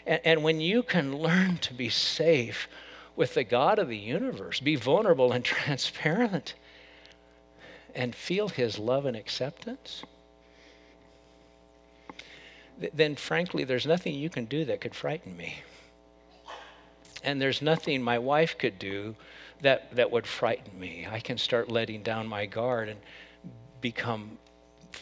And, 0.07 0.21
and 0.25 0.43
when 0.43 0.61
you 0.61 0.83
can 0.83 1.17
learn 1.17 1.59
to 1.59 1.75
be 1.75 1.89
safe 1.89 2.69
with 3.17 3.35
the 3.35 3.45
God 3.45 3.79
of 3.79 3.89
the 3.89 3.97
universe, 3.97 4.61
be 4.61 4.77
vulnerable 4.77 5.33
and 5.33 5.45
transparent, 5.45 6.55
and 7.95 8.15
feel 8.15 8.49
his 8.49 8.79
love 8.79 9.07
and 9.07 9.17
acceptance 9.17 10.05
then 12.93 13.17
frankly, 13.17 13.65
there's 13.65 13.87
nothing 13.87 14.15
you 14.15 14.31
can 14.31 14.45
do 14.47 14.65
that 14.65 14.81
could 14.81 14.95
frighten 14.95 15.37
me. 15.37 15.57
And 17.23 17.41
there's 17.41 17.63
nothing 17.63 18.03
my 18.03 18.19
wife 18.19 18.59
could 18.59 18.79
do 18.79 19.15
that, 19.63 19.95
that 19.95 20.11
would 20.11 20.27
frighten 20.27 20.79
me. 20.79 21.07
I 21.11 21.21
can 21.21 21.39
start 21.39 21.71
letting 21.71 22.03
down 22.03 22.27
my 22.27 22.47
guard 22.47 22.89
and 22.89 23.01
become 23.81 24.39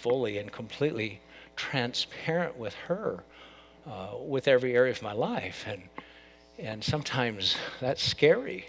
fully 0.03 0.37
and 0.37 0.51
completely 0.51 1.21
transparent 1.55 2.59
with 2.59 2.75
her 2.89 3.23
uh, 3.87 4.17
with 4.21 4.49
every 4.49 4.75
area 4.75 4.91
of 4.91 5.01
my 5.01 5.13
life. 5.13 5.65
And, 5.67 5.83
and 6.59 6.83
sometimes 6.83 7.57
that's 7.81 8.03
scary, 8.03 8.67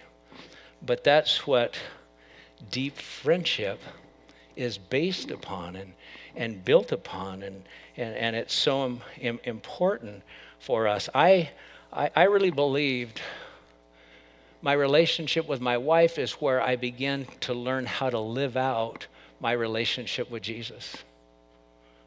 but 0.86 1.04
that's 1.04 1.48
what 1.48 1.76
deep 2.72 2.98
friendship 2.98 3.80
is 4.56 4.78
based 4.78 5.32
upon 5.32 5.76
and, 5.76 5.94
and 6.36 6.64
built 6.64 6.92
upon. 6.92 7.42
And, 7.42 7.64
and, 7.98 8.16
and 8.16 8.36
it's 8.36 8.54
so 8.54 9.00
Im- 9.20 9.40
important 9.44 10.22
for 10.60 10.88
us. 10.88 11.10
I, 11.16 11.50
I, 11.92 12.12
I 12.16 12.24
really 12.24 12.52
believed 12.52 13.22
my 14.62 14.74
relationship 14.74 15.48
with 15.48 15.62
my 15.62 15.78
wife 15.78 16.18
is 16.18 16.34
where 16.34 16.62
I 16.62 16.76
begin 16.76 17.28
to 17.42 17.54
learn 17.54 17.86
how 17.86 18.10
to 18.10 18.20
live 18.20 18.56
out 18.56 19.08
my 19.42 19.52
relationship 19.52 20.32
with 20.32 20.44
Jesus. 20.44 20.96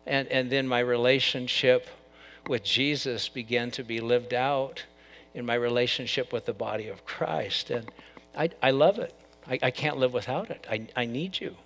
And, 0.07 0.29
and 0.29 0.51
then 0.51 0.69
my 0.69 0.81
relationship 0.81 1.89
with 2.47 2.63
Jesus 2.63 3.29
began 3.29 3.71
to 3.73 3.83
be 3.83 4.01
lived 4.01 4.33
out 4.33 4.85
in 5.35 5.45
my 5.45 5.55
relationship 5.55 6.33
with 6.33 6.47
the 6.47 6.53
body 6.53 6.89
of 6.89 7.05
Christ. 7.05 7.71
And 7.71 7.91
I, 8.37 8.51
I 8.63 8.71
love 8.71 8.99
it. 8.99 9.15
I, 9.49 9.59
I 9.63 9.71
can't 9.71 9.97
live 9.97 10.13
without 10.13 10.51
it. 10.51 10.67
I, 10.71 10.87
I 10.97 11.07
need 11.07 11.41
you. 11.41 11.57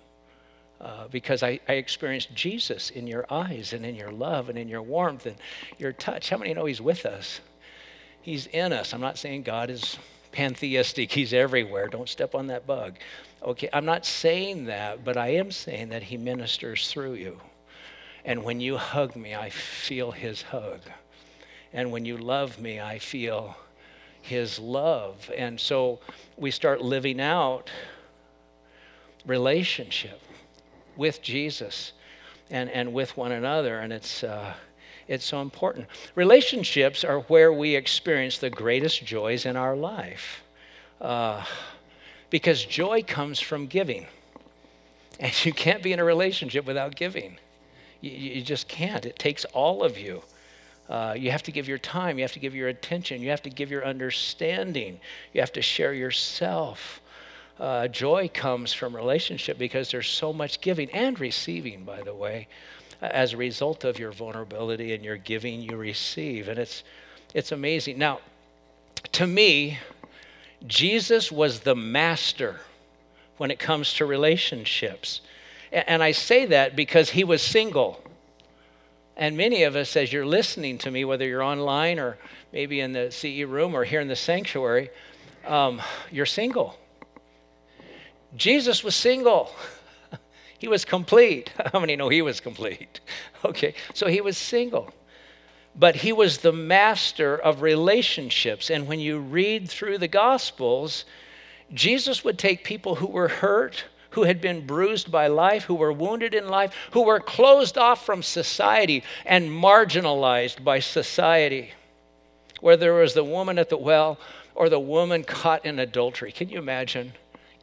Uh, 0.79 1.07
because 1.09 1.43
I, 1.43 1.59
I 1.69 1.73
experienced 1.73 2.33
Jesus 2.33 2.89
in 2.89 3.05
your 3.05 3.31
eyes 3.31 3.71
and 3.71 3.85
in 3.85 3.93
your 3.93 4.11
love 4.11 4.49
and 4.49 4.57
in 4.57 4.67
your 4.67 4.81
warmth 4.81 5.27
and 5.27 5.35
your 5.77 5.93
touch. 5.93 6.29
How 6.31 6.37
many 6.37 6.55
know 6.55 6.65
He's 6.65 6.81
with 6.81 7.05
us? 7.05 7.39
He's 8.21 8.47
in 8.47 8.73
us. 8.73 8.91
I'm 8.91 9.01
not 9.01 9.19
saying 9.19 9.43
God 9.43 9.69
is 9.69 9.97
pantheistic, 10.31 11.11
He's 11.11 11.33
everywhere. 11.33 11.87
Don't 11.87 12.09
step 12.09 12.33
on 12.33 12.47
that 12.47 12.65
bug. 12.65 12.95
Okay, 13.43 13.69
I'm 13.71 13.85
not 13.85 14.07
saying 14.07 14.65
that, 14.65 15.05
but 15.05 15.17
I 15.17 15.29
am 15.35 15.51
saying 15.51 15.89
that 15.89 16.01
He 16.01 16.17
ministers 16.17 16.87
through 16.87 17.13
you. 17.13 17.39
And 18.23 18.43
when 18.43 18.59
you 18.59 18.77
hug 18.77 19.15
me, 19.15 19.35
I 19.35 19.49
feel 19.49 20.11
His 20.11 20.43
hug. 20.43 20.79
And 21.73 21.91
when 21.91 22.05
you 22.05 22.17
love 22.17 22.59
me, 22.59 22.79
I 22.79 22.99
feel 22.99 23.55
His 24.21 24.59
love. 24.59 25.29
And 25.35 25.59
so 25.59 25.99
we 26.37 26.51
start 26.51 26.81
living 26.81 27.19
out 27.19 27.69
relationship 29.25 30.19
with 30.95 31.21
Jesus 31.21 31.93
and, 32.49 32.69
and 32.69 32.93
with 32.93 33.15
one 33.17 33.31
another. 33.31 33.79
And 33.79 33.93
it's, 33.93 34.23
uh, 34.23 34.53
it's 35.07 35.25
so 35.25 35.41
important. 35.41 35.87
Relationships 36.15 37.03
are 37.03 37.21
where 37.21 37.51
we 37.51 37.75
experience 37.75 38.37
the 38.37 38.49
greatest 38.49 39.05
joys 39.05 39.45
in 39.45 39.55
our 39.55 39.75
life 39.75 40.43
uh, 40.99 41.43
because 42.29 42.63
joy 42.63 43.03
comes 43.03 43.39
from 43.39 43.67
giving. 43.67 44.07
And 45.19 45.45
you 45.45 45.53
can't 45.53 45.81
be 45.81 45.93
in 45.93 45.99
a 45.99 46.03
relationship 46.03 46.65
without 46.65 46.95
giving. 46.95 47.37
You, 48.01 48.11
you 48.11 48.41
just 48.41 48.67
can't. 48.67 49.05
It 49.05 49.17
takes 49.17 49.45
all 49.45 49.83
of 49.83 49.97
you. 49.97 50.21
Uh, 50.89 51.15
you 51.17 51.31
have 51.31 51.43
to 51.43 51.51
give 51.51 51.67
your 51.67 51.77
time. 51.77 52.17
You 52.17 52.23
have 52.23 52.33
to 52.33 52.39
give 52.39 52.53
your 52.53 52.67
attention. 52.67 53.21
You 53.21 53.29
have 53.29 53.43
to 53.43 53.49
give 53.49 53.71
your 53.71 53.85
understanding. 53.85 54.99
You 55.33 55.39
have 55.39 55.53
to 55.53 55.61
share 55.61 55.93
yourself 55.93 57.01
uh, 57.61 57.87
joy 57.87 58.27
comes 58.33 58.73
from 58.73 58.95
relationship 58.95 59.59
because 59.59 59.91
there's 59.91 60.09
so 60.09 60.33
much 60.33 60.61
giving 60.61 60.89
and 60.89 61.19
receiving, 61.19 61.83
by 61.83 62.01
the 62.01 62.13
way, 62.13 62.47
as 63.01 63.33
a 63.33 63.37
result 63.37 63.83
of 63.83 63.99
your 63.99 64.11
vulnerability 64.11 64.95
and 64.95 65.05
your 65.05 65.17
giving, 65.17 65.61
you 65.61 65.77
receive. 65.77 66.47
And 66.47 66.57
it's, 66.57 66.83
it's 67.35 67.51
amazing. 67.51 67.99
Now, 67.99 68.19
to 69.11 69.27
me, 69.27 69.77
Jesus 70.65 71.31
was 71.31 71.59
the 71.59 71.75
master 71.75 72.61
when 73.37 73.51
it 73.51 73.59
comes 73.59 73.93
to 73.95 74.07
relationships. 74.07 75.21
And 75.71 76.03
I 76.03 76.11
say 76.11 76.45
that 76.47 76.75
because 76.75 77.11
he 77.11 77.23
was 77.23 77.41
single. 77.41 78.03
And 79.15 79.37
many 79.37 79.63
of 79.63 79.75
us, 79.75 79.95
as 79.95 80.11
you're 80.11 80.25
listening 80.25 80.77
to 80.79 80.91
me, 80.91 81.05
whether 81.05 81.25
you're 81.25 81.43
online 81.43 81.99
or 81.99 82.17
maybe 82.51 82.79
in 82.79 82.91
the 82.91 83.11
CE 83.11 83.47
room 83.47 83.75
or 83.75 83.83
here 83.83 84.01
in 84.01 84.07
the 84.07 84.15
sanctuary, 84.15 84.89
um, 85.45 85.81
you're 86.11 86.25
single. 86.25 86.77
Jesus 88.35 88.83
was 88.83 88.95
single. 88.95 89.51
he 90.59 90.67
was 90.67 90.85
complete. 90.85 91.51
How 91.71 91.79
many 91.79 91.95
know 91.95 92.09
he 92.09 92.21
was 92.21 92.39
complete? 92.39 92.99
Okay, 93.43 93.73
so 93.95 94.05
he 94.05 94.21
was 94.21 94.37
single. 94.37 94.93
But 95.75 95.95
he 95.95 96.13
was 96.13 96.37
the 96.37 96.51
master 96.51 97.35
of 97.35 97.63
relationships. 97.63 98.69
And 98.69 98.87
when 98.87 98.99
you 98.99 99.17
read 99.17 99.67
through 99.67 99.97
the 99.97 100.07
Gospels, 100.07 101.05
Jesus 101.73 102.23
would 102.23 102.37
take 102.37 102.63
people 102.63 102.93
who 102.93 103.07
were 103.07 103.29
hurt, 103.29 103.85
who 104.11 104.23
had 104.23 104.41
been 104.41 104.65
bruised 104.65 105.11
by 105.11 105.27
life, 105.27 105.63
who 105.63 105.75
were 105.75 105.91
wounded 105.91 106.33
in 106.33 106.47
life, 106.47 106.73
who 106.91 107.03
were 107.03 107.19
closed 107.19 107.77
off 107.77 108.05
from 108.05 108.23
society 108.23 109.03
and 109.25 109.49
marginalized 109.49 110.63
by 110.63 110.79
society. 110.79 111.71
Whether 112.59 112.97
it 112.97 113.01
was 113.01 113.13
the 113.13 113.23
woman 113.23 113.57
at 113.57 113.69
the 113.69 113.77
well 113.77 114.19
or 114.53 114.69
the 114.69 114.79
woman 114.79 115.23
caught 115.23 115.65
in 115.65 115.79
adultery. 115.79 116.31
Can 116.31 116.49
you 116.49 116.59
imagine? 116.59 117.13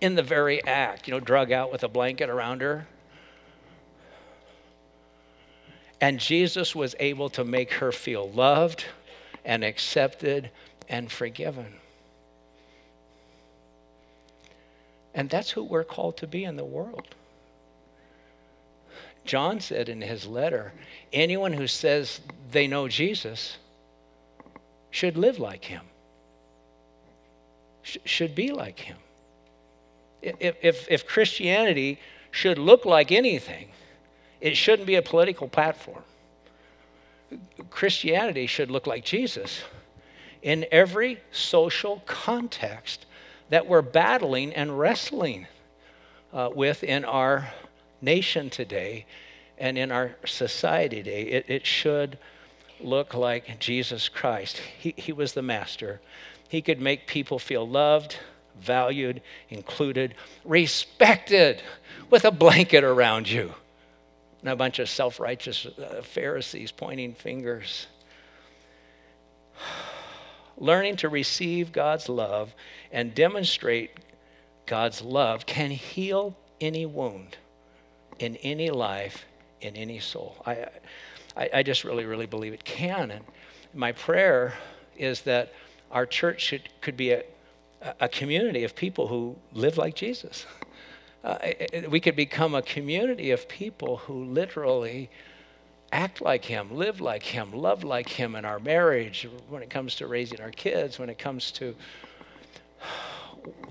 in 0.00 0.14
the 0.14 0.22
very 0.22 0.62
act, 0.64 1.08
you 1.08 1.14
know, 1.14 1.20
drug 1.20 1.52
out 1.52 1.72
with 1.72 1.82
a 1.82 1.88
blanket 1.88 2.30
around 2.30 2.60
her. 2.60 2.86
And 6.00 6.20
Jesus 6.20 6.74
was 6.74 6.94
able 7.00 7.28
to 7.30 7.44
make 7.44 7.72
her 7.74 7.90
feel 7.90 8.30
loved 8.30 8.84
and 9.44 9.64
accepted 9.64 10.50
and 10.88 11.10
forgiven. 11.10 11.74
And 15.18 15.28
that's 15.28 15.50
who 15.50 15.64
we're 15.64 15.82
called 15.82 16.16
to 16.18 16.28
be 16.28 16.44
in 16.44 16.54
the 16.54 16.64
world. 16.64 17.08
John 19.24 19.58
said 19.58 19.88
in 19.88 20.00
his 20.00 20.28
letter 20.28 20.72
anyone 21.12 21.52
who 21.52 21.66
says 21.66 22.20
they 22.52 22.68
know 22.68 22.86
Jesus 22.86 23.58
should 24.92 25.16
live 25.16 25.40
like 25.40 25.64
him, 25.64 25.82
should 27.82 28.36
be 28.36 28.52
like 28.52 28.78
him 28.78 28.96
if, 30.22 30.56
if, 30.62 30.86
if 30.88 31.04
Christianity 31.04 31.98
should 32.30 32.56
look 32.56 32.84
like 32.84 33.10
anything, 33.10 33.70
it 34.40 34.56
shouldn't 34.56 34.86
be 34.86 34.94
a 34.94 35.02
political 35.02 35.48
platform. 35.48 36.04
Christianity 37.70 38.46
should 38.46 38.70
look 38.70 38.86
like 38.86 39.04
Jesus 39.04 39.62
in 40.42 40.64
every 40.70 41.18
social 41.32 42.04
context 42.06 43.06
that 43.50 43.66
we're 43.66 43.82
battling 43.82 44.52
and 44.52 44.78
wrestling 44.78 45.46
uh, 46.32 46.50
with 46.54 46.84
in 46.84 47.04
our 47.04 47.52
nation 48.00 48.50
today 48.50 49.06
and 49.56 49.76
in 49.76 49.90
our 49.90 50.16
society 50.24 51.02
today. 51.02 51.22
It, 51.22 51.44
it 51.48 51.66
should 51.66 52.18
look 52.80 53.14
like 53.14 53.58
Jesus 53.58 54.08
Christ. 54.08 54.60
He, 54.78 54.94
he 54.96 55.12
was 55.12 55.32
the 55.32 55.42
master. 55.42 56.00
He 56.48 56.62
could 56.62 56.80
make 56.80 57.06
people 57.06 57.38
feel 57.38 57.68
loved, 57.68 58.16
valued, 58.60 59.20
included, 59.50 60.14
respected 60.44 61.62
with 62.10 62.24
a 62.24 62.30
blanket 62.30 62.84
around 62.84 63.28
you. 63.28 63.54
And 64.40 64.50
a 64.50 64.56
bunch 64.56 64.78
of 64.78 64.88
self 64.88 65.18
righteous 65.18 65.66
uh, 65.66 66.00
Pharisees 66.02 66.70
pointing 66.70 67.14
fingers. 67.14 67.86
Learning 70.58 70.96
to 70.96 71.08
receive 71.08 71.72
God's 71.72 72.08
love 72.08 72.54
and 72.90 73.14
demonstrate 73.14 73.90
God's 74.66 75.02
love 75.02 75.46
can 75.46 75.70
heal 75.70 76.36
any 76.60 76.84
wound 76.84 77.36
in 78.18 78.36
any 78.36 78.70
life, 78.70 79.24
in 79.60 79.76
any 79.76 80.00
soul. 80.00 80.36
I, 80.44 80.66
I, 81.36 81.50
I 81.54 81.62
just 81.62 81.84
really, 81.84 82.04
really 82.04 82.26
believe 82.26 82.52
it 82.52 82.64
can. 82.64 83.10
And 83.10 83.24
my 83.72 83.92
prayer 83.92 84.54
is 84.96 85.22
that 85.22 85.52
our 85.90 86.06
church 86.06 86.40
should, 86.42 86.68
could 86.80 86.96
be 86.96 87.12
a, 87.12 87.22
a 88.00 88.08
community 88.08 88.64
of 88.64 88.74
people 88.74 89.08
who 89.08 89.36
live 89.52 89.78
like 89.78 89.94
Jesus. 89.94 90.46
Uh, 91.24 91.38
we 91.88 92.00
could 92.00 92.16
become 92.16 92.54
a 92.54 92.62
community 92.62 93.30
of 93.30 93.48
people 93.48 93.98
who 93.98 94.24
literally 94.24 95.10
act 95.92 96.20
like 96.20 96.44
Him, 96.44 96.74
live 96.74 97.00
like 97.00 97.22
Him, 97.22 97.52
love 97.52 97.84
like 97.84 98.08
Him 98.08 98.34
in 98.34 98.44
our 98.44 98.58
marriage, 98.58 99.28
when 99.48 99.62
it 99.62 99.70
comes 99.70 99.94
to 99.96 100.06
raising 100.06 100.40
our 100.40 100.50
kids, 100.50 100.98
when 100.98 101.08
it 101.08 101.18
comes 101.18 101.50
to 101.52 101.74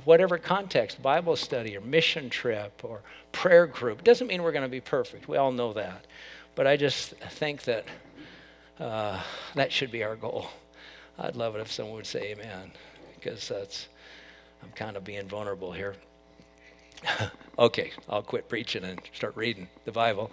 whatever 0.05 0.37
context, 0.37 1.01
Bible 1.01 1.35
study 1.35 1.77
or 1.77 1.81
mission 1.81 2.29
trip 2.29 2.81
or 2.83 3.01
prayer 3.31 3.67
group. 3.67 4.03
Doesn't 4.03 4.27
mean 4.27 4.41
we're 4.41 4.51
going 4.51 4.63
to 4.63 4.69
be 4.69 4.81
perfect. 4.81 5.27
We 5.27 5.37
all 5.37 5.51
know 5.51 5.73
that. 5.73 6.05
But 6.55 6.65
I 6.65 6.77
just 6.77 7.11
think 7.11 7.63
that 7.63 7.85
uh, 8.79 9.21
that 9.55 9.71
should 9.71 9.91
be 9.91 10.03
our 10.03 10.15
goal. 10.15 10.47
I'd 11.19 11.35
love 11.35 11.55
it 11.55 11.59
if 11.59 11.71
someone 11.71 11.95
would 11.95 12.07
say 12.07 12.31
amen, 12.31 12.71
because 13.15 13.47
that's 13.47 13.87
I'm 14.63 14.71
kind 14.71 14.97
of 14.97 15.03
being 15.03 15.27
vulnerable 15.27 15.71
here. 15.71 15.95
okay, 17.59 17.91
I'll 18.09 18.23
quit 18.23 18.49
preaching 18.49 18.83
and 18.83 19.01
start 19.13 19.35
reading 19.35 19.67
the 19.85 19.91
Bible. 19.91 20.31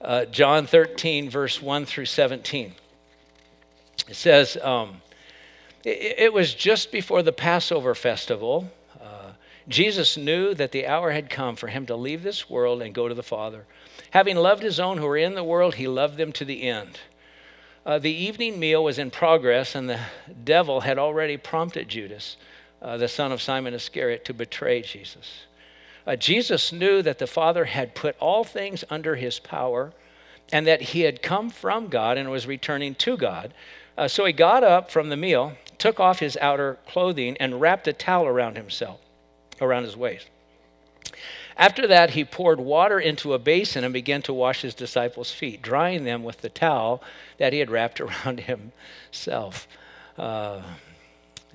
Uh, 0.00 0.24
John 0.26 0.66
13, 0.66 1.30
verse 1.30 1.62
1 1.62 1.86
through 1.86 2.06
17. 2.06 2.74
It 4.08 4.16
says, 4.16 4.56
um, 4.62 5.02
it, 5.84 6.18
it, 6.18 6.32
was 6.32 6.54
just 6.54 6.90
before 6.90 7.22
the 7.22 7.32
Passover 7.32 7.94
festival. 7.94 8.70
Uh, 9.00 9.32
Jesus 9.68 10.16
knew 10.16 10.54
that 10.54 10.72
the 10.72 10.86
hour 10.86 11.12
had 11.12 11.30
come 11.30 11.56
for 11.56 11.68
him 11.68 11.86
to 11.86 11.96
leave 11.96 12.22
this 12.22 12.50
world 12.50 12.82
and 12.82 12.94
go 12.94 13.08
to 13.08 13.14
the 13.14 13.22
Father. 13.22 13.64
Having 14.10 14.36
loved 14.36 14.62
his 14.62 14.80
own 14.80 14.98
who 14.98 15.06
were 15.06 15.16
in 15.16 15.34
the 15.34 15.44
world, 15.44 15.76
he 15.76 15.86
loved 15.86 16.16
them 16.16 16.32
to 16.32 16.44
the 16.44 16.62
end. 16.62 17.00
Uh, 17.84 17.98
the 17.98 18.12
evening 18.12 18.58
meal 18.58 18.82
was 18.82 18.98
in 18.98 19.10
progress, 19.10 19.74
and 19.74 19.88
the 19.88 20.00
devil 20.44 20.80
had 20.80 20.98
already 20.98 21.36
prompted 21.36 21.88
Judas 21.88 22.36
uh, 22.82 22.96
the 22.96 23.08
son 23.08 23.32
of 23.32 23.40
Simon 23.40 23.74
Iscariot, 23.74 24.24
to 24.24 24.34
betray 24.34 24.82
Jesus. 24.82 25.44
Uh, 26.06 26.16
Jesus 26.16 26.72
knew 26.72 27.02
that 27.02 27.18
the 27.18 27.26
Father 27.26 27.66
had 27.66 27.94
put 27.94 28.16
all 28.18 28.44
things 28.44 28.84
under 28.90 29.16
his 29.16 29.38
power 29.38 29.92
and 30.52 30.66
that 30.66 30.82
he 30.82 31.02
had 31.02 31.22
come 31.22 31.48
from 31.48 31.88
God 31.88 32.18
and 32.18 32.30
was 32.30 32.46
returning 32.46 32.94
to 32.96 33.16
God. 33.16 33.54
Uh, 33.96 34.08
so 34.08 34.24
he 34.24 34.32
got 34.32 34.64
up 34.64 34.90
from 34.90 35.08
the 35.08 35.16
meal, 35.16 35.52
took 35.78 36.00
off 36.00 36.18
his 36.18 36.36
outer 36.38 36.78
clothing, 36.88 37.36
and 37.38 37.60
wrapped 37.60 37.86
a 37.88 37.92
towel 37.92 38.26
around 38.26 38.56
himself, 38.56 39.00
around 39.60 39.84
his 39.84 39.96
waist. 39.96 40.28
After 41.56 41.86
that, 41.86 42.10
he 42.10 42.24
poured 42.24 42.60
water 42.60 42.98
into 42.98 43.34
a 43.34 43.38
basin 43.38 43.84
and 43.84 43.92
began 43.92 44.22
to 44.22 44.32
wash 44.32 44.62
his 44.62 44.74
disciples' 44.74 45.30
feet, 45.30 45.62
drying 45.62 46.04
them 46.04 46.24
with 46.24 46.40
the 46.40 46.48
towel 46.48 47.02
that 47.38 47.52
he 47.52 47.58
had 47.58 47.70
wrapped 47.70 48.00
around 48.00 48.40
himself. 48.40 49.68
Uh, 50.16 50.62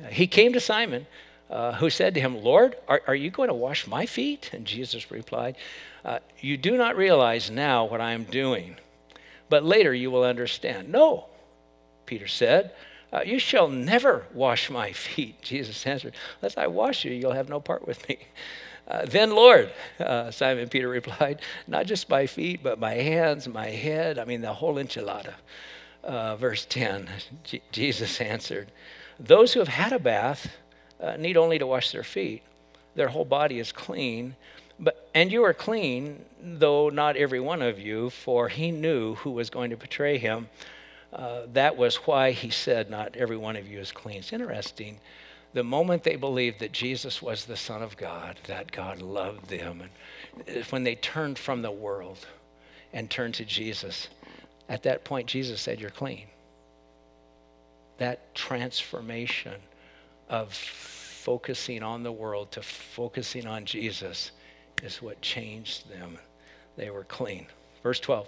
he 0.10 0.28
came 0.28 0.54
to 0.54 0.60
Simon, 0.60 1.08
uh, 1.50 1.74
who 1.74 1.90
said 1.90 2.14
to 2.14 2.20
him, 2.20 2.44
Lord, 2.44 2.76
are, 2.88 3.02
are, 3.08 3.16
you 3.16 3.30
going 3.30 3.48
to 3.48 3.54
wash 3.54 3.88
my 3.88 4.06
feet? 4.06 4.50
And 4.54 4.66
Jesus 4.66 5.12
replied, 5.12 5.56
uh, 6.04 6.20
You 6.40 6.58
do 6.58 6.78
not 6.78 6.98
realize 6.98 7.50
now 7.50 7.86
what 7.86 8.02
I 8.02 8.12
am 8.12 8.26
doing, 8.26 8.76
but 9.50 9.64
later 9.64 9.94
you 9.94 10.12
will 10.12 10.24
understand. 10.24 10.90
No, 10.90 11.28
Peter 12.06 12.28
said. 12.28 12.72
Uh, 13.12 13.22
you 13.26 13.40
shall 13.40 13.70
never 13.70 14.26
wash 14.34 14.70
my 14.70 14.92
feet. 14.94 15.42
Jesus 15.42 15.86
answered, 15.88 16.14
Unless 16.42 16.58
I 16.58 16.68
wash 16.68 17.06
you, 17.06 17.14
you'll 17.14 17.32
have 17.32 17.50
no 17.50 17.60
part 17.60 17.88
with 17.88 18.08
me. 18.10 18.18
Uh, 18.90 19.06
then, 19.06 19.32
Lord, 19.32 19.70
uh, 20.00 20.32
Simon 20.32 20.70
Peter 20.70 20.88
replied, 20.88 21.42
not 21.68 21.86
just 21.86 22.10
my 22.10 22.26
feet, 22.26 22.64
but 22.64 22.80
my 22.80 22.94
hands, 22.94 23.46
my 23.46 23.68
head, 23.68 24.18
I 24.18 24.24
mean, 24.24 24.40
the 24.40 24.54
whole 24.54 24.76
enchilada. 24.76 25.34
Uh, 26.06 26.38
verse 26.38 26.66
10, 26.70 27.10
J- 27.44 27.62
Jesus 27.74 28.22
answered, 28.22 28.72
Those 29.20 29.52
who 29.52 29.60
have 29.60 29.68
had 29.68 29.92
a 29.92 30.00
bath 30.00 30.56
uh, 31.02 31.18
need 31.18 31.38
only 31.38 31.60
to 31.60 31.68
wash 31.68 31.92
their 31.92 32.04
feet. 32.04 32.44
Their 32.96 33.08
whole 33.10 33.26
body 33.26 33.60
is 33.60 33.72
clean. 33.72 34.36
But, 34.80 35.10
and 35.14 35.32
you 35.32 35.44
are 35.44 35.54
clean, 35.54 36.24
though 36.42 36.90
not 36.90 37.16
every 37.16 37.40
one 37.40 37.62
of 37.62 37.80
you, 37.80 38.10
for 38.10 38.50
he 38.50 38.72
knew 38.72 39.16
who 39.16 39.32
was 39.32 39.50
going 39.50 39.72
to 39.72 39.78
betray 39.78 40.18
him. 40.18 40.50
Uh, 41.12 41.42
that 41.54 41.78
was 41.78 41.96
why 41.98 42.32
he 42.32 42.50
said, 42.50 42.90
Not 42.90 43.16
every 43.16 43.38
one 43.38 43.56
of 43.56 43.68
you 43.68 43.80
is 43.80 43.92
clean. 43.92 44.18
It's 44.18 44.34
interesting 44.34 45.00
the 45.54 45.64
moment 45.64 46.04
they 46.04 46.16
believed 46.16 46.60
that 46.60 46.72
Jesus 46.72 47.22
was 47.22 47.46
the 47.46 47.58
Son 47.58 47.82
of 47.82 47.98
God, 47.98 48.38
that 48.46 48.72
God 48.72 49.02
loved 49.02 49.50
them, 49.50 49.82
and 50.46 50.66
when 50.66 50.84
they 50.84 50.96
turned 50.96 51.40
from 51.40 51.64
the 51.64 51.72
world 51.72 52.28
and 52.94 53.10
turned 53.10 53.34
to 53.36 53.46
Jesus, 53.46 54.08
at 54.70 54.84
that 54.84 55.04
point, 55.04 55.28
Jesus 55.28 55.62
said, 55.62 55.80
You're 55.80 55.90
clean. 55.90 56.26
That 57.98 58.36
transformation 58.36 59.56
of 60.30 60.54
focusing 60.54 61.84
on 61.84 62.04
the 62.04 62.12
world 62.12 62.52
to 62.54 62.62
focusing 62.62 63.46
on 63.46 63.66
Jesus 63.66 64.32
is 64.84 65.02
what 65.02 65.22
changed 65.22 65.90
them. 65.90 66.18
They 66.76 66.90
were 66.90 67.04
clean. 67.04 67.48
Verse 67.84 68.00
12. 68.00 68.28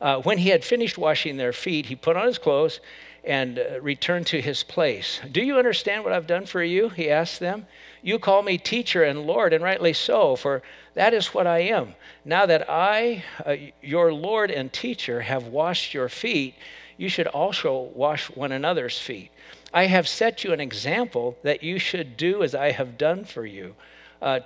Uh, 0.00 0.20
when 0.22 0.38
he 0.38 0.48
had 0.48 0.64
finished 0.64 0.98
washing 0.98 1.36
their 1.36 1.52
feet, 1.52 1.86
he 1.86 1.94
put 1.94 2.16
on 2.16 2.26
his 2.26 2.38
clothes 2.38 2.80
and 3.24 3.58
uh, 3.58 3.80
returned 3.80 4.26
to 4.26 4.40
his 4.40 4.64
place. 4.64 5.20
Do 5.30 5.42
you 5.42 5.56
understand 5.56 6.02
what 6.02 6.12
I've 6.12 6.26
done 6.26 6.46
for 6.46 6.62
you? 6.62 6.88
He 6.88 7.08
asked 7.08 7.38
them. 7.38 7.66
You 8.02 8.18
call 8.18 8.42
me 8.42 8.58
teacher 8.58 9.04
and 9.04 9.26
Lord, 9.26 9.52
and 9.52 9.62
rightly 9.62 9.92
so, 9.92 10.34
for 10.34 10.62
that 10.94 11.14
is 11.14 11.28
what 11.28 11.46
I 11.46 11.60
am. 11.60 11.94
Now 12.24 12.46
that 12.46 12.68
I, 12.68 13.22
uh, 13.46 13.54
your 13.80 14.12
Lord 14.12 14.50
and 14.50 14.72
teacher, 14.72 15.20
have 15.20 15.46
washed 15.46 15.94
your 15.94 16.08
feet, 16.08 16.54
you 16.96 17.08
should 17.08 17.26
also 17.26 17.90
wash 17.94 18.30
one 18.30 18.52
another's 18.52 18.98
feet. 18.98 19.30
I 19.72 19.86
have 19.86 20.06
set 20.06 20.44
you 20.44 20.52
an 20.52 20.60
example 20.60 21.36
that 21.42 21.62
you 21.62 21.78
should 21.78 22.16
do 22.16 22.42
as 22.42 22.54
I 22.54 22.72
have 22.72 22.98
done 22.98 23.24
for 23.24 23.46
you. 23.46 23.74
Uh, 24.20 24.40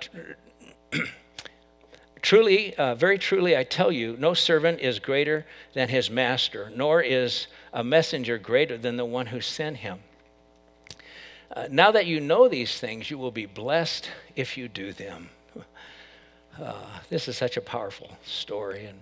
Truly, 2.21 2.75
uh, 2.75 2.95
very 2.95 3.17
truly, 3.17 3.55
I 3.55 3.63
tell 3.63 3.89
you, 3.89 4.17
no 4.19 4.33
servant 4.33 4.79
is 4.79 4.99
greater 4.99 5.45
than 5.73 5.87
his 5.87 6.09
master, 6.09 6.71
nor 6.75 7.01
is 7.01 7.47
a 7.71 7.83
messenger 7.83 8.37
greater 8.37 8.77
than 8.77 8.97
the 8.97 9.05
one 9.05 9.27
who 9.27 9.39
sent 9.39 9.77
him. 9.77 9.99
Uh, 11.55 11.67
now 11.69 11.91
that 11.91 12.05
you 12.05 12.19
know 12.19 12.47
these 12.47 12.79
things, 12.79 13.09
you 13.09 13.17
will 13.17 13.31
be 13.31 13.45
blessed 13.45 14.09
if 14.35 14.57
you 14.57 14.67
do 14.67 14.91
them. 14.93 15.29
Uh, 16.59 16.73
this 17.11 17.27
is 17.27 17.37
such 17.37 17.55
a 17.55 17.61
powerful 17.61 18.17
story. 18.25 18.87
And 18.87 18.99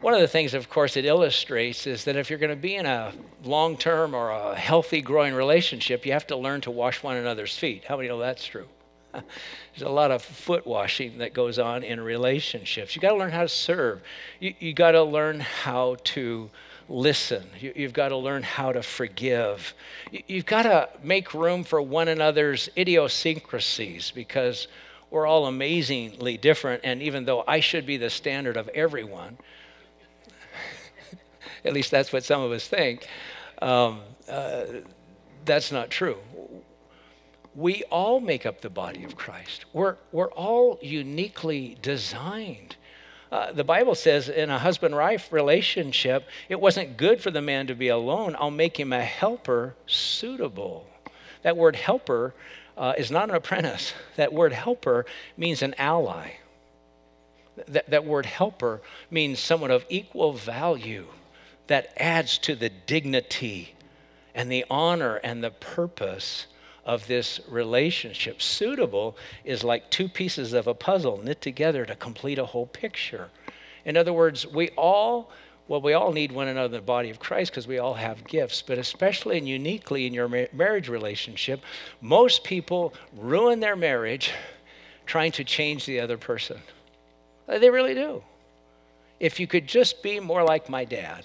one 0.00 0.14
of 0.14 0.20
the 0.20 0.28
things, 0.28 0.54
of 0.54 0.70
course, 0.70 0.96
it 0.96 1.04
illustrates 1.04 1.86
is 1.86 2.04
that 2.04 2.16
if 2.16 2.30
you're 2.30 2.38
going 2.38 2.50
to 2.50 2.56
be 2.56 2.76
in 2.76 2.86
a 2.86 3.12
long 3.44 3.76
term 3.76 4.14
or 4.14 4.30
a 4.30 4.54
healthy, 4.56 5.02
growing 5.02 5.34
relationship, 5.34 6.06
you 6.06 6.12
have 6.12 6.26
to 6.28 6.36
learn 6.36 6.62
to 6.62 6.70
wash 6.70 7.02
one 7.02 7.16
another's 7.16 7.56
feet. 7.56 7.84
How 7.84 7.96
many 7.96 8.08
know 8.08 8.18
that's 8.18 8.46
true? 8.46 8.66
There's 9.12 9.82
a 9.82 9.88
lot 9.88 10.10
of 10.10 10.22
foot 10.22 10.66
washing 10.66 11.18
that 11.18 11.34
goes 11.34 11.58
on 11.58 11.82
in 11.82 12.00
relationships. 12.00 12.96
You 12.96 13.02
got 13.02 13.10
to 13.10 13.16
learn 13.16 13.30
how 13.30 13.42
to 13.42 13.48
serve. 13.48 14.00
You, 14.38 14.54
you 14.58 14.72
got 14.72 14.92
to 14.92 15.02
learn 15.02 15.40
how 15.40 15.96
to 16.04 16.50
listen. 16.88 17.44
You, 17.60 17.72
have 17.82 17.92
got 17.92 18.08
to 18.08 18.16
learn 18.16 18.42
how 18.42 18.72
to 18.72 18.82
forgive. 18.82 19.74
You, 20.10 20.22
you've 20.26 20.46
got 20.46 20.62
to 20.62 20.88
make 21.02 21.34
room 21.34 21.62
for 21.62 21.82
one 21.82 22.08
another's 22.08 22.70
idiosyncrasies 22.76 24.12
because 24.12 24.66
we're 25.10 25.26
all 25.26 25.46
amazingly 25.46 26.36
different. 26.36 26.82
And 26.84 27.02
even 27.02 27.24
though 27.24 27.44
I 27.46 27.60
should 27.60 27.84
be 27.84 27.96
the 27.96 28.10
standard 28.10 28.56
of 28.56 28.68
everyone, 28.68 29.38
at 31.64 31.72
least 31.72 31.90
that's 31.90 32.12
what 32.12 32.24
some 32.24 32.42
of 32.42 32.52
us 32.52 32.66
think, 32.66 33.06
um, 33.62 34.00
uh, 34.28 34.64
that's 35.44 35.72
not 35.72 35.90
true 35.90 36.18
we 37.54 37.82
all 37.90 38.20
make 38.20 38.46
up 38.46 38.60
the 38.60 38.70
body 38.70 39.04
of 39.04 39.16
Christ. 39.16 39.64
We're, 39.72 39.96
we're 40.12 40.30
all 40.30 40.78
uniquely 40.82 41.76
designed. 41.82 42.76
Uh, 43.32 43.52
the 43.52 43.64
Bible 43.64 43.94
says 43.94 44.28
in 44.28 44.50
a 44.50 44.58
husband 44.58 44.94
wife 44.94 45.32
relationship, 45.32 46.26
it 46.48 46.60
wasn't 46.60 46.96
good 46.96 47.20
for 47.20 47.30
the 47.30 47.42
man 47.42 47.66
to 47.68 47.74
be 47.74 47.88
alone. 47.88 48.36
I'll 48.38 48.50
make 48.50 48.78
him 48.78 48.92
a 48.92 49.02
helper 49.02 49.74
suitable. 49.86 50.86
That 51.42 51.56
word 51.56 51.76
helper 51.76 52.34
uh, 52.76 52.94
is 52.96 53.10
not 53.10 53.28
an 53.28 53.34
apprentice, 53.34 53.94
that 54.16 54.32
word 54.32 54.52
helper 54.52 55.06
means 55.36 55.62
an 55.62 55.74
ally. 55.78 56.32
That, 57.68 57.90
that 57.90 58.04
word 58.04 58.26
helper 58.26 58.80
means 59.10 59.38
someone 59.38 59.70
of 59.70 59.84
equal 59.88 60.32
value 60.32 61.06
that 61.70 61.92
adds 61.98 62.36
to 62.36 62.56
the 62.56 62.68
dignity 62.68 63.76
and 64.34 64.50
the 64.50 64.64
honor 64.68 65.20
and 65.22 65.42
the 65.42 65.52
purpose 65.52 66.46
of 66.84 67.06
this 67.06 67.38
relationship. 67.48 68.42
Suitable 68.42 69.16
is 69.44 69.62
like 69.62 69.88
two 69.88 70.08
pieces 70.08 70.52
of 70.52 70.66
a 70.66 70.74
puzzle 70.74 71.22
knit 71.22 71.40
together 71.40 71.86
to 71.86 71.94
complete 71.94 72.40
a 72.40 72.46
whole 72.46 72.66
picture. 72.66 73.28
In 73.84 73.96
other 73.96 74.12
words, 74.12 74.44
we 74.48 74.70
all 74.70 75.30
well, 75.68 75.80
we 75.80 75.92
all 75.92 76.10
need 76.10 76.32
one 76.32 76.48
another 76.48 76.74
in 76.74 76.80
the 76.80 76.80
body 76.80 77.08
of 77.08 77.20
Christ 77.20 77.52
because 77.52 77.68
we 77.68 77.78
all 77.78 77.94
have 77.94 78.26
gifts, 78.26 78.60
but 78.60 78.76
especially 78.76 79.38
and 79.38 79.48
uniquely 79.48 80.04
in 80.08 80.12
your 80.12 80.28
marriage 80.52 80.88
relationship, 80.88 81.62
most 82.00 82.42
people 82.42 82.92
ruin 83.16 83.60
their 83.60 83.76
marriage 83.76 84.32
trying 85.06 85.30
to 85.30 85.44
change 85.44 85.86
the 85.86 86.00
other 86.00 86.18
person. 86.18 86.60
They 87.46 87.70
really 87.70 87.94
do. 87.94 88.24
If 89.20 89.38
you 89.38 89.46
could 89.46 89.68
just 89.68 90.02
be 90.02 90.18
more 90.18 90.42
like 90.42 90.68
my 90.68 90.84
dad, 90.84 91.24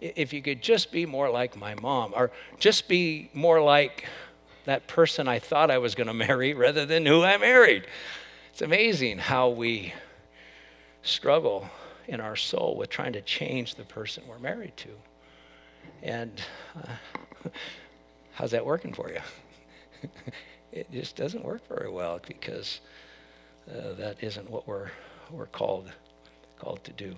if 0.00 0.32
you 0.32 0.42
could 0.42 0.62
just 0.62 0.92
be 0.92 1.06
more 1.06 1.30
like 1.30 1.56
my 1.56 1.74
mom, 1.74 2.12
or 2.14 2.30
just 2.58 2.88
be 2.88 3.30
more 3.32 3.60
like 3.60 4.04
that 4.64 4.86
person 4.86 5.28
I 5.28 5.38
thought 5.38 5.70
I 5.70 5.78
was 5.78 5.94
going 5.94 6.06
to 6.08 6.14
marry 6.14 6.54
rather 6.54 6.84
than 6.86 7.06
who 7.06 7.22
I 7.22 7.36
married. 7.38 7.86
It's 8.50 8.62
amazing 8.62 9.18
how 9.18 9.50
we 9.50 9.92
struggle 11.02 11.68
in 12.08 12.20
our 12.20 12.36
soul 12.36 12.76
with 12.76 12.90
trying 12.90 13.12
to 13.12 13.20
change 13.20 13.74
the 13.74 13.84
person 13.84 14.24
we're 14.28 14.38
married 14.38 14.76
to. 14.78 14.88
And 16.02 16.40
uh, 16.76 17.50
how's 18.32 18.50
that 18.52 18.64
working 18.64 18.92
for 18.92 19.10
you? 19.10 19.20
it 20.72 20.90
just 20.92 21.16
doesn't 21.16 21.44
work 21.44 21.66
very 21.68 21.90
well 21.90 22.20
because 22.26 22.80
uh, 23.70 23.92
that 23.94 24.22
isn't 24.22 24.48
what 24.48 24.66
we're, 24.66 24.90
we're 25.30 25.46
called, 25.46 25.90
called 26.58 26.82
to 26.84 26.92
do. 26.92 27.16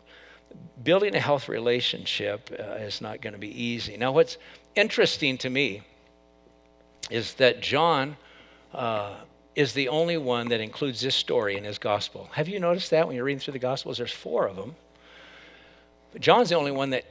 Building 0.82 1.14
a 1.14 1.20
health 1.20 1.48
relationship 1.48 2.50
uh, 2.58 2.74
is 2.74 3.00
not 3.00 3.20
going 3.20 3.32
to 3.32 3.38
be 3.38 3.62
easy. 3.62 3.96
Now, 3.96 4.12
what's 4.12 4.38
interesting 4.74 5.36
to 5.38 5.50
me 5.50 5.82
is 7.10 7.34
that 7.34 7.60
John 7.60 8.16
uh, 8.72 9.16
is 9.54 9.72
the 9.72 9.88
only 9.88 10.16
one 10.16 10.48
that 10.48 10.60
includes 10.60 11.00
this 11.00 11.16
story 11.16 11.56
in 11.56 11.64
his 11.64 11.78
gospel. 11.78 12.28
Have 12.32 12.48
you 12.48 12.60
noticed 12.60 12.90
that 12.90 13.06
when 13.06 13.16
you're 13.16 13.24
reading 13.24 13.40
through 13.40 13.52
the 13.52 13.58
gospels? 13.58 13.98
There's 13.98 14.12
four 14.12 14.46
of 14.46 14.56
them. 14.56 14.76
But 16.12 16.22
John's 16.22 16.48
the 16.48 16.54
only 16.54 16.70
one 16.70 16.90
that 16.90 17.04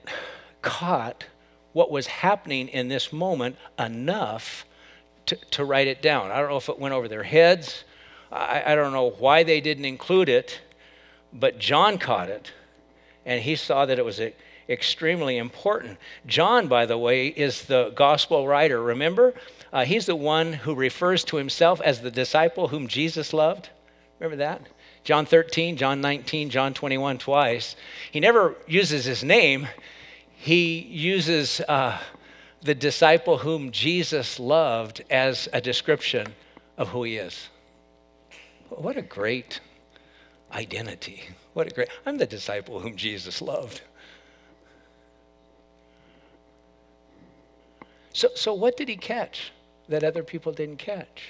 caught 0.62 1.26
what 1.73 1.91
was 1.91 2.08
happening 2.08 2.69
in 2.69 2.88
this 2.88 3.13
moment 3.13 3.58
enough 3.78 4.65
to, 5.28 5.36
to 5.52 5.65
write 5.65 5.88
it 5.88 6.02
down. 6.02 6.32
I 6.32 6.39
don't 6.39 6.50
know 6.50 6.58
if 6.58 6.69
it 6.69 6.80
went 6.80 6.93
over 6.93 7.08
their 7.08 7.23
heads. 7.23 7.84
I, 8.32 8.63
I 8.65 8.76
don't 8.76 8.93
know 8.93 9.12
why 9.12 9.43
they 9.43 9.62
didn't 9.62 9.86
include 9.86 10.30
it, 10.30 10.62
but 11.34 11.60
John 11.60 11.97
caught 11.97 12.30
it, 12.30 12.52
and 13.28 13.44
he 13.44 13.56
saw 13.56 13.86
that 13.86 14.00
it 14.00 14.06
was 14.06 14.20
a, 14.20 14.34
extremely 14.70 15.38
important. 15.38 15.98
John, 16.26 16.68
by 16.68 16.86
the 16.86 16.98
way, 16.98 17.28
is 17.28 17.66
the 17.66 17.92
gospel 17.96 18.48
writer. 18.48 18.82
Remember? 18.82 19.34
Uh, 19.72 19.86
he's 19.86 20.06
the 20.06 20.16
one 20.16 20.54
who 20.54 20.74
refers 20.74 21.24
to 21.26 21.38
himself 21.38 21.82
as 21.82 22.02
the 22.02 22.10
disciple 22.10 22.70
whom 22.70 22.88
Jesus 22.88 23.34
loved. 23.34 23.70
Remember 24.20 24.38
that? 24.38 24.62
John 25.04 25.26
13, 25.26 25.78
John 25.78 26.02
19, 26.02 26.50
John 26.50 26.74
21, 26.74 27.18
twice. 27.18 27.76
He 28.12 28.20
never 28.20 28.56
uses 28.66 29.06
his 29.06 29.24
name, 29.24 29.68
he 30.36 30.80
uses 30.80 31.62
uh, 31.62 31.98
the 32.62 32.76
disciple 32.76 33.40
whom 33.40 33.72
Jesus 33.72 34.40
loved 34.40 35.04
as 35.10 35.48
a 35.54 35.62
description 35.62 36.34
of 36.78 36.90
who 36.90 37.04
he 37.04 37.18
is. 37.18 37.50
What 38.70 38.98
a 38.98 39.02
great 39.02 39.60
identity. 40.52 41.24
What 41.58 41.65
a 41.65 41.72
great, 41.72 41.89
I'm 42.06 42.20
the 42.20 42.28
disciple 42.28 42.82
whom 42.82 42.96
Jesus 42.96 43.41
loved. 43.41 43.82
So, 48.13 48.28
so 48.36 48.54
what 48.54 48.78
did 48.78 48.88
he 48.88 48.96
catch 48.96 49.52
that 49.89 50.04
other 50.04 50.22
people 50.22 50.52
didn't 50.52 50.78
catch? 50.78 51.30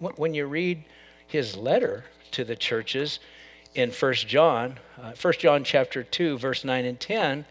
When 0.00 0.34
you 0.34 0.46
read 0.46 0.82
his 1.24 1.56
letter 1.56 2.06
to 2.32 2.42
the 2.42 2.56
churches 2.56 3.20
in 3.76 3.92
1 3.92 4.14
John, 4.14 4.80
uh, 5.00 5.12
1 5.12 5.34
John 5.34 5.62
chapter 5.62 6.02
2, 6.02 6.38
verse 6.38 6.64
9 6.64 6.84
and 6.84 6.98
10, 6.98 7.44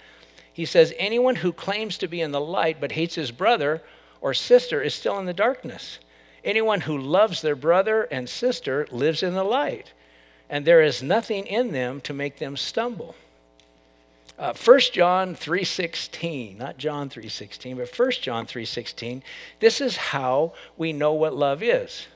he 0.52 0.66
says, 0.66 0.94
Anyone 0.98 1.38
who 1.38 1.54
claims 1.54 1.98
to 2.00 2.10
be 2.10 2.20
in 2.20 2.34
the 2.34 2.42
light 2.42 2.82
but 2.82 2.92
hates 2.92 3.16
his 3.16 3.32
brother 3.32 3.82
or 4.20 4.34
sister 4.34 4.82
is 4.82 4.94
still 4.94 5.18
in 5.20 5.26
the 5.26 5.34
darkness. 5.34 6.00
Anyone 6.44 6.82
who 6.82 6.98
loves 6.98 7.42
their 7.42 7.56
brother 7.56 8.04
and 8.12 8.28
sister 8.28 8.86
lives 8.92 9.24
in 9.24 9.36
the 9.36 9.46
light, 9.46 9.94
and 10.50 10.66
there 10.66 10.82
is 10.82 11.04
nothing 11.04 11.46
in 11.46 11.72
them 11.72 12.02
to 12.02 12.14
make 12.14 12.38
them 12.38 12.56
stumble. 12.58 13.16
Uh, 14.40 14.54
1 14.54 14.80
John 14.94 15.36
3:16, 15.36 16.58
not 16.58 16.78
John 16.78 17.10
3:16, 17.10 17.78
but 17.78 17.90
1 17.90 18.22
John 18.22 18.46
3:16, 18.46 19.24
this 19.60 19.82
is 19.82 19.98
how 19.98 20.54
we 20.78 20.94
know 20.94 21.14
what 21.14 21.34
love 21.36 21.64
is. 21.64 22.08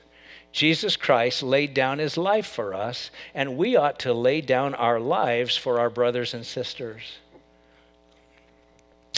Jesus 0.51 0.97
Christ 0.97 1.41
laid 1.41 1.73
down 1.73 1.99
his 1.99 2.17
life 2.17 2.45
for 2.45 2.73
us, 2.73 3.09
and 3.33 3.57
we 3.57 3.75
ought 3.75 3.97
to 3.99 4.13
lay 4.13 4.41
down 4.41 4.75
our 4.75 4.99
lives 4.99 5.55
for 5.55 5.79
our 5.79 5.89
brothers 5.89 6.33
and 6.33 6.45
sisters. 6.45 7.17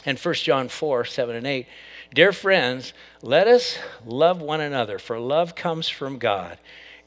And 0.06 0.20
1 0.20 0.36
John 0.36 0.70
4 0.70 1.06
7 1.06 1.36
and 1.36 1.48
8, 1.48 1.68
dear 2.14 2.32
friends, 2.32 2.94
let 3.22 3.48
us 3.48 3.78
love 4.06 4.42
one 4.42 4.62
another, 4.62 5.00
for 5.00 5.20
love 5.20 5.56
comes 5.56 5.90
from 5.90 6.20
God. 6.20 6.58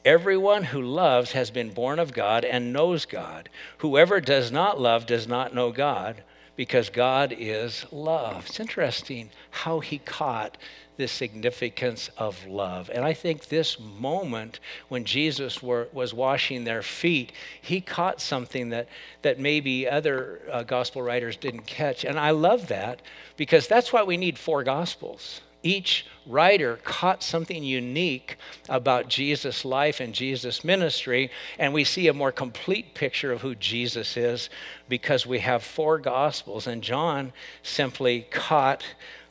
Everyone 0.07 0.63
who 0.63 0.81
loves 0.81 1.33
has 1.33 1.51
been 1.51 1.71
born 1.71 1.99
of 1.99 2.13
God 2.13 2.45
and 2.45 2.71
knows 2.71 3.05
God. 3.05 3.49
Whoever 3.79 4.21
does 4.21 4.53
not 4.53 4.79
love 4.79 5.05
does 5.05 5.27
not 5.27 5.53
know 5.53 5.73
God, 5.73 6.23
because 6.55 6.89
God 6.89 7.35
is 7.37 7.85
love. 7.91 8.45
It's 8.45 8.61
interesting 8.61 9.31
how 9.51 9.81
he 9.81 9.97
caught 9.97 10.57
the 10.95 11.09
significance 11.09 12.09
of 12.17 12.47
love. 12.47 12.89
And 12.93 13.03
I 13.03 13.13
think 13.13 13.49
this 13.49 13.77
moment 13.81 14.61
when 14.87 15.03
Jesus 15.03 15.61
were, 15.61 15.89
was 15.91 16.13
washing 16.13 16.63
their 16.63 16.81
feet, 16.81 17.33
he 17.61 17.81
caught 17.81 18.21
something 18.21 18.69
that, 18.69 18.87
that 19.23 19.41
maybe 19.41 19.89
other 19.89 20.39
uh, 20.49 20.63
gospel 20.63 21.01
writers 21.01 21.35
didn't 21.35 21.67
catch. 21.67 22.05
And 22.05 22.17
I 22.17 22.29
love 22.29 22.69
that 22.69 23.01
because 23.35 23.67
that's 23.67 23.91
why 23.91 24.03
we 24.03 24.15
need 24.15 24.39
four 24.39 24.63
gospels. 24.63 25.41
Each 25.63 26.05
writer 26.25 26.79
caught 26.83 27.23
something 27.23 27.63
unique 27.63 28.37
about 28.69 29.07
Jesus' 29.07 29.65
life 29.65 29.99
and 29.99 30.13
Jesus' 30.13 30.63
ministry, 30.63 31.31
and 31.57 31.73
we 31.73 31.83
see 31.83 32.07
a 32.07 32.13
more 32.13 32.31
complete 32.31 32.93
picture 32.93 33.31
of 33.31 33.41
who 33.41 33.55
Jesus 33.55 34.17
is 34.17 34.49
because 34.87 35.25
we 35.25 35.39
have 35.39 35.63
four 35.63 35.97
gospels. 35.97 36.67
And 36.67 36.81
John 36.81 37.33
simply 37.63 38.27
caught 38.29 38.83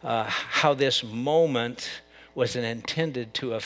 uh, 0.03 0.25
how 0.25 0.75
this 0.75 1.03
moment 1.05 1.89
was 2.37 2.55
intended 2.55 3.33
to 3.33 3.55
uh, 3.55 3.61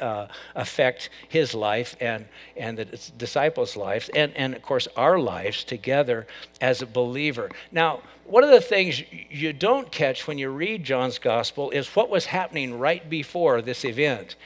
uh, 0.00 0.26
affect 0.56 1.10
his 1.28 1.54
life 1.54 1.94
and, 2.00 2.24
and 2.56 2.78
the 2.78 2.86
disciples' 3.18 3.76
lives, 3.76 4.08
and, 4.14 4.34
and 4.34 4.54
of 4.54 4.62
course 4.62 4.88
our 4.96 5.18
lives 5.18 5.62
together 5.62 6.26
as 6.60 6.82
a 6.82 6.86
believer. 6.86 7.50
Now, 7.70 8.00
one 8.24 8.42
of 8.42 8.50
the 8.50 8.62
things 8.62 9.02
you 9.30 9.52
don't 9.52 9.92
catch 9.92 10.26
when 10.26 10.38
you 10.38 10.48
read 10.48 10.84
John's 10.84 11.18
gospel 11.18 11.70
is 11.70 11.86
what 11.88 12.08
was 12.08 12.26
happening 12.26 12.78
right 12.78 13.08
before 13.08 13.60
this 13.60 13.84
event. 13.84 14.36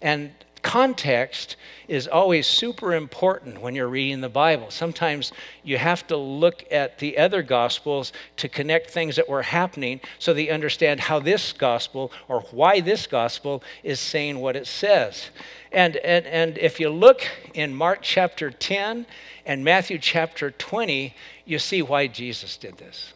And 0.00 0.30
context 0.58 1.56
is 1.88 2.06
always 2.06 2.46
super 2.46 2.94
important 2.94 3.60
when 3.60 3.74
you're 3.74 3.88
reading 3.88 4.20
the 4.20 4.28
Bible. 4.28 4.70
Sometimes 4.70 5.32
you 5.62 5.78
have 5.78 6.06
to 6.08 6.16
look 6.16 6.64
at 6.70 6.98
the 6.98 7.18
other 7.18 7.42
gospels 7.42 8.12
to 8.36 8.48
connect 8.48 8.90
things 8.90 9.16
that 9.16 9.28
were 9.28 9.42
happening 9.42 10.00
so 10.18 10.32
you 10.32 10.50
understand 10.50 11.00
how 11.00 11.18
this 11.18 11.52
gospel 11.52 12.12
or 12.28 12.40
why 12.50 12.80
this 12.80 13.06
gospel 13.06 13.62
is 13.82 14.00
saying 14.00 14.38
what 14.38 14.56
it 14.56 14.66
says. 14.66 15.30
And, 15.72 15.96
and, 15.96 16.26
and 16.26 16.58
if 16.58 16.80
you 16.80 16.88
look 16.88 17.26
in 17.54 17.74
Mark 17.74 18.00
chapter 18.02 18.50
10 18.50 19.06
and 19.46 19.64
Matthew 19.64 19.98
chapter 19.98 20.50
20, 20.50 21.14
you 21.44 21.58
see 21.58 21.82
why 21.82 22.06
Jesus 22.06 22.56
did 22.56 22.78
this. 22.78 23.12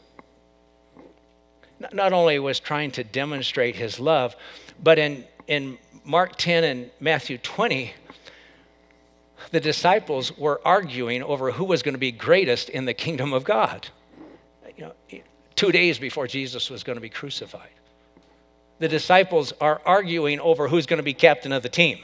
Not 1.93 2.13
only 2.13 2.39
was 2.39 2.61
trying 2.61 2.93
to 2.93 3.05
demonstrate 3.05 3.77
his 3.77 3.99
love, 3.99 4.37
but 4.83 4.99
in, 4.99 5.25
in 5.47 5.79
Mark 6.05 6.37
10 6.37 6.65
and 6.65 6.91
Matthew 7.01 7.39
20, 7.39 7.93
the 9.51 9.61
disciples 9.61 10.37
were 10.37 10.61
arguing 10.65 11.23
over 11.23 11.53
who 11.53 11.65
was 11.65 11.83
going 11.83 11.95
to 11.95 11.99
be 11.99 12.13
greatest 12.13 12.69
in 12.69 12.85
the 12.85 12.95
kingdom 12.95 13.33
of 13.33 13.45
God. 13.45 13.89
You 14.77 14.87
know, 14.87 15.23
two 15.55 15.73
days 15.73 15.99
before 15.99 16.27
Jesus 16.27 16.71
was 16.71 16.83
going 16.83 16.97
to 16.97 17.01
be 17.01 17.11
crucified. 17.11 17.71
The 18.79 18.89
disciples 18.89 19.53
are 19.61 19.81
arguing 19.85 20.41
over 20.41 20.69
who's 20.69 20.87
going 20.87 20.99
to 20.99 21.05
be 21.05 21.15
captain 21.15 21.53
of 21.53 21.63
the 21.63 21.69
team. 21.69 21.99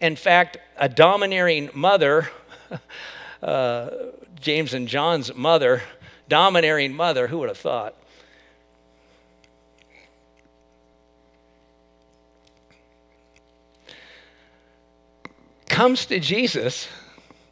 In 0.00 0.16
fact, 0.16 0.58
a 0.76 0.88
domineering 0.88 1.70
mother, 1.72 2.28
uh, 3.42 3.90
James 4.40 4.74
and 4.74 4.88
John's 4.88 5.34
mother, 5.34 5.82
domineering 6.28 6.92
mother, 6.92 7.28
who 7.28 7.38
would 7.38 7.48
have 7.48 7.58
thought, 7.58 7.94
comes 15.74 16.06
to 16.06 16.20
Jesus 16.20 16.86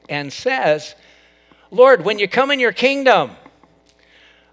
and 0.09 0.33
says, 0.33 0.95
Lord, 1.73 2.05
when 2.05 2.21
you 2.21 2.29
come 2.29 2.53
in 2.53 2.61
your 2.61 2.71
kingdom, 2.71 3.33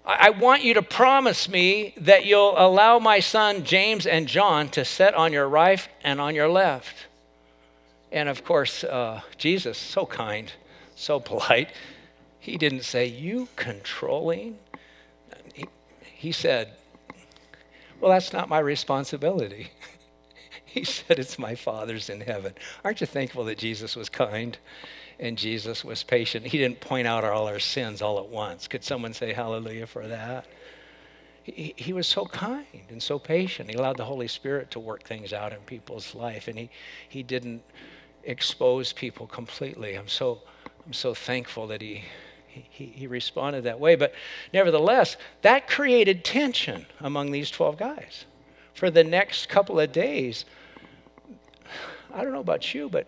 I 0.04 0.30
want 0.30 0.64
you 0.64 0.74
to 0.74 0.82
promise 0.82 1.48
me 1.48 1.94
that 1.98 2.24
you'll 2.24 2.54
allow 2.56 2.98
my 2.98 3.20
son 3.20 3.62
James 3.62 4.06
and 4.06 4.26
John 4.26 4.70
to 4.70 4.84
sit 4.84 5.14
on 5.14 5.32
your 5.32 5.48
right 5.48 5.88
and 6.02 6.20
on 6.20 6.34
your 6.34 6.48
left. 6.48 7.06
And 8.10 8.28
of 8.28 8.44
course, 8.44 8.82
uh, 8.82 9.20
Jesus, 9.38 9.78
so 9.78 10.04
kind, 10.04 10.52
so 10.96 11.20
polite, 11.20 11.70
he 12.40 12.56
didn't 12.56 12.82
say, 12.82 13.06
You 13.06 13.46
controlling? 13.54 14.58
He, 15.54 15.66
he 16.02 16.32
said, 16.32 16.72
Well, 18.00 18.10
that's 18.10 18.32
not 18.32 18.48
my 18.48 18.58
responsibility. 18.58 19.70
He 20.74 20.84
said, 20.84 21.18
It's 21.18 21.38
my 21.38 21.56
Father's 21.56 22.08
in 22.08 22.20
heaven. 22.20 22.54
Aren't 22.84 23.00
you 23.00 23.06
thankful 23.06 23.44
that 23.46 23.58
Jesus 23.58 23.96
was 23.96 24.08
kind 24.08 24.56
and 25.18 25.36
Jesus 25.36 25.84
was 25.84 26.04
patient? 26.04 26.46
He 26.46 26.58
didn't 26.58 26.80
point 26.80 27.08
out 27.08 27.24
all 27.24 27.48
our 27.48 27.58
sins 27.58 28.00
all 28.00 28.20
at 28.20 28.28
once. 28.28 28.68
Could 28.68 28.84
someone 28.84 29.12
say 29.12 29.32
hallelujah 29.32 29.88
for 29.88 30.06
that? 30.06 30.46
He, 31.42 31.74
he 31.76 31.92
was 31.92 32.06
so 32.06 32.24
kind 32.24 32.66
and 32.88 33.02
so 33.02 33.18
patient. 33.18 33.68
He 33.68 33.76
allowed 33.76 33.96
the 33.96 34.04
Holy 34.04 34.28
Spirit 34.28 34.70
to 34.72 34.78
work 34.78 35.02
things 35.02 35.32
out 35.32 35.52
in 35.52 35.58
people's 35.60 36.14
life, 36.14 36.46
and 36.46 36.56
he, 36.56 36.70
he 37.08 37.24
didn't 37.24 37.62
expose 38.22 38.92
people 38.92 39.26
completely. 39.26 39.94
I'm 39.94 40.06
so, 40.06 40.40
I'm 40.86 40.92
so 40.92 41.14
thankful 41.14 41.66
that 41.68 41.82
he, 41.82 42.04
he, 42.46 42.84
he 42.84 43.06
responded 43.08 43.64
that 43.64 43.80
way. 43.80 43.96
But 43.96 44.14
nevertheless, 44.52 45.16
that 45.42 45.66
created 45.66 46.24
tension 46.24 46.86
among 47.00 47.32
these 47.32 47.50
12 47.50 47.76
guys. 47.76 48.26
For 48.74 48.88
the 48.88 49.04
next 49.04 49.48
couple 49.48 49.80
of 49.80 49.90
days, 49.90 50.44
I 52.14 52.22
don't 52.22 52.32
know 52.32 52.40
about 52.40 52.74
you, 52.74 52.88
but 52.88 53.06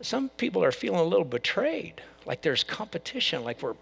some 0.00 0.28
people 0.30 0.62
are 0.62 0.72
feeling 0.72 1.00
a 1.00 1.04
little 1.04 1.24
betrayed, 1.24 2.00
like 2.26 2.42
there's 2.42 2.64
competition, 2.64 3.44
like 3.44 3.62
we're 3.62 3.74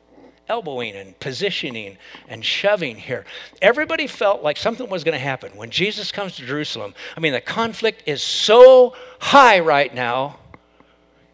elbowing 0.48 0.94
and 0.94 1.18
positioning 1.18 1.98
and 2.28 2.44
shoving 2.44 2.96
here. 2.96 3.24
Everybody 3.60 4.06
felt 4.06 4.42
like 4.42 4.56
something 4.56 4.88
was 4.88 5.04
going 5.04 5.14
to 5.14 5.18
happen 5.18 5.56
when 5.56 5.70
Jesus 5.70 6.12
comes 6.12 6.36
to 6.36 6.46
Jerusalem. 6.46 6.94
I 7.16 7.20
mean, 7.20 7.32
the 7.32 7.40
conflict 7.40 8.04
is 8.06 8.22
so 8.22 8.94
high 9.18 9.60
right 9.60 9.92
now. 9.94 10.38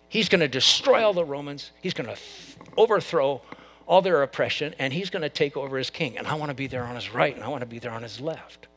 He's 0.09 0.29
going 0.29 0.41
to 0.41 0.49
destroy 0.49 1.05
all 1.05 1.15
the 1.15 1.25
Romans, 1.25 1.73
he's 1.81 1.95
going 1.95 2.09
to 2.09 2.21
overthrow 2.77 3.43
all 3.87 4.01
their 4.01 4.23
oppression, 4.23 4.75
and 4.79 4.93
he's 4.93 5.11
going 5.11 5.23
to 5.23 5.29
take 5.29 5.57
over 5.57 5.77
as 5.77 5.91
king. 5.91 6.17
And 6.17 6.27
I 6.27 6.35
want 6.35 6.51
to 6.51 6.55
be 6.55 6.67
there 6.67 6.85
on 6.85 6.95
his 6.95 7.13
right, 7.13 7.35
and 7.35 7.45
I 7.45 7.49
want 7.49 7.61
to 7.61 7.67
be 7.67 7.79
there 7.79 7.91
on 7.91 8.03
his 8.03 8.21
left. 8.21 8.69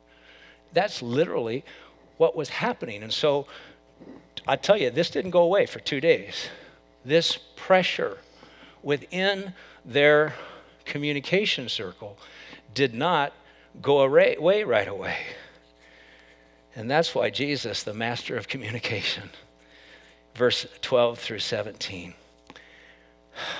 That's 0.73 1.01
literally 1.01 1.63
what 2.17 2.35
was 2.35 2.49
happening. 2.49 3.03
And 3.03 3.13
so 3.13 3.47
I 4.47 4.55
tell 4.55 4.77
you, 4.77 4.89
this 4.89 5.09
didn't 5.09 5.31
go 5.31 5.41
away 5.41 5.65
for 5.65 5.79
two 5.79 5.99
days. 5.99 6.49
This 7.03 7.37
pressure 7.55 8.17
within 8.83 9.53
their 9.83 10.33
communication 10.85 11.67
circle 11.67 12.17
did 12.73 12.93
not 12.93 13.33
go 13.81 14.01
away 14.01 14.63
right 14.63 14.87
away. 14.87 15.17
And 16.75 16.91
that's 16.91 17.15
why 17.15 17.29
Jesus, 17.29 17.83
the 17.83 17.93
master 17.93 18.35
of 18.37 18.47
communication, 18.47 19.29
verse 20.35 20.67
12 20.81 21.17
through 21.19 21.39
17, 21.39 22.13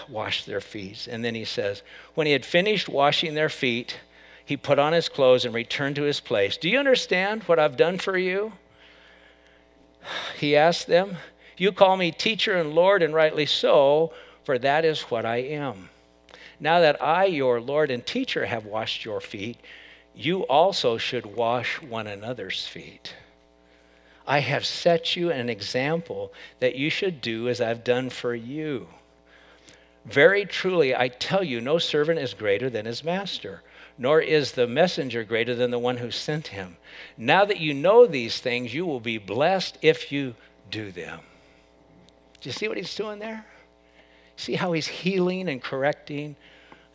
washed 0.09 0.45
their 0.45 0.61
feet. 0.61 1.07
And 1.09 1.23
then 1.23 1.33
he 1.33 1.45
says, 1.45 1.81
When 2.13 2.27
he 2.27 2.33
had 2.33 2.45
finished 2.45 2.89
washing 2.89 3.33
their 3.33 3.49
feet, 3.49 3.99
he 4.45 4.57
put 4.57 4.79
on 4.79 4.93
his 4.93 5.09
clothes 5.09 5.45
and 5.45 5.55
returned 5.55 5.95
to 5.95 6.03
his 6.03 6.19
place. 6.19 6.57
Do 6.57 6.69
you 6.69 6.77
understand 6.77 7.43
what 7.43 7.57
I've 7.57 7.77
done 7.77 7.97
for 7.97 8.17
you? 8.17 8.53
He 10.37 10.55
asked 10.55 10.87
them, 10.87 11.17
You 11.57 11.71
call 11.71 11.97
me 11.97 12.11
teacher 12.11 12.57
and 12.57 12.73
Lord, 12.73 13.01
and 13.01 13.13
rightly 13.13 13.45
so, 13.45 14.13
for 14.43 14.57
that 14.59 14.85
is 14.85 15.01
what 15.03 15.25
I 15.25 15.37
am. 15.37 15.89
Now 16.59 16.79
that 16.79 17.01
I, 17.01 17.25
your 17.25 17.59
Lord 17.59 17.91
and 17.91 18.05
teacher, 18.05 18.45
have 18.45 18.65
washed 18.65 19.03
your 19.05 19.21
feet, 19.21 19.57
you 20.15 20.41
also 20.43 20.97
should 20.97 21.25
wash 21.25 21.81
one 21.81 22.07
another's 22.07 22.65
feet. 22.65 23.15
I 24.27 24.39
have 24.39 24.65
set 24.65 25.15
you 25.15 25.31
an 25.31 25.49
example 25.49 26.33
that 26.59 26.75
you 26.75 26.89
should 26.89 27.21
do 27.21 27.47
as 27.47 27.61
I've 27.61 27.83
done 27.83 28.09
for 28.09 28.33
you. 28.33 28.87
Very 30.05 30.45
truly, 30.45 30.95
I 30.95 31.09
tell 31.09 31.43
you, 31.43 31.61
no 31.61 31.77
servant 31.77 32.19
is 32.19 32.33
greater 32.33 32.69
than 32.69 32.85
his 32.85 33.03
master, 33.03 33.61
nor 33.97 34.19
is 34.19 34.51
the 34.51 34.67
messenger 34.67 35.23
greater 35.23 35.55
than 35.55 35.71
the 35.71 35.79
one 35.79 35.97
who 35.97 36.11
sent 36.11 36.47
him. 36.47 36.77
Now 37.17 37.45
that 37.45 37.59
you 37.59 37.73
know 37.73 38.05
these 38.05 38.39
things, 38.39 38.73
you 38.73 38.85
will 38.85 38.99
be 38.99 39.17
blessed 39.17 39.77
if 39.81 40.11
you 40.11 40.35
do 40.69 40.91
them. 40.91 41.19
Do 42.41 42.49
you 42.49 42.53
see 42.53 42.67
what 42.67 42.77
he's 42.77 42.93
doing 42.93 43.19
there? 43.19 43.45
See 44.35 44.55
how 44.55 44.73
he's 44.73 44.87
healing 44.87 45.47
and 45.47 45.63
correcting 45.63 46.35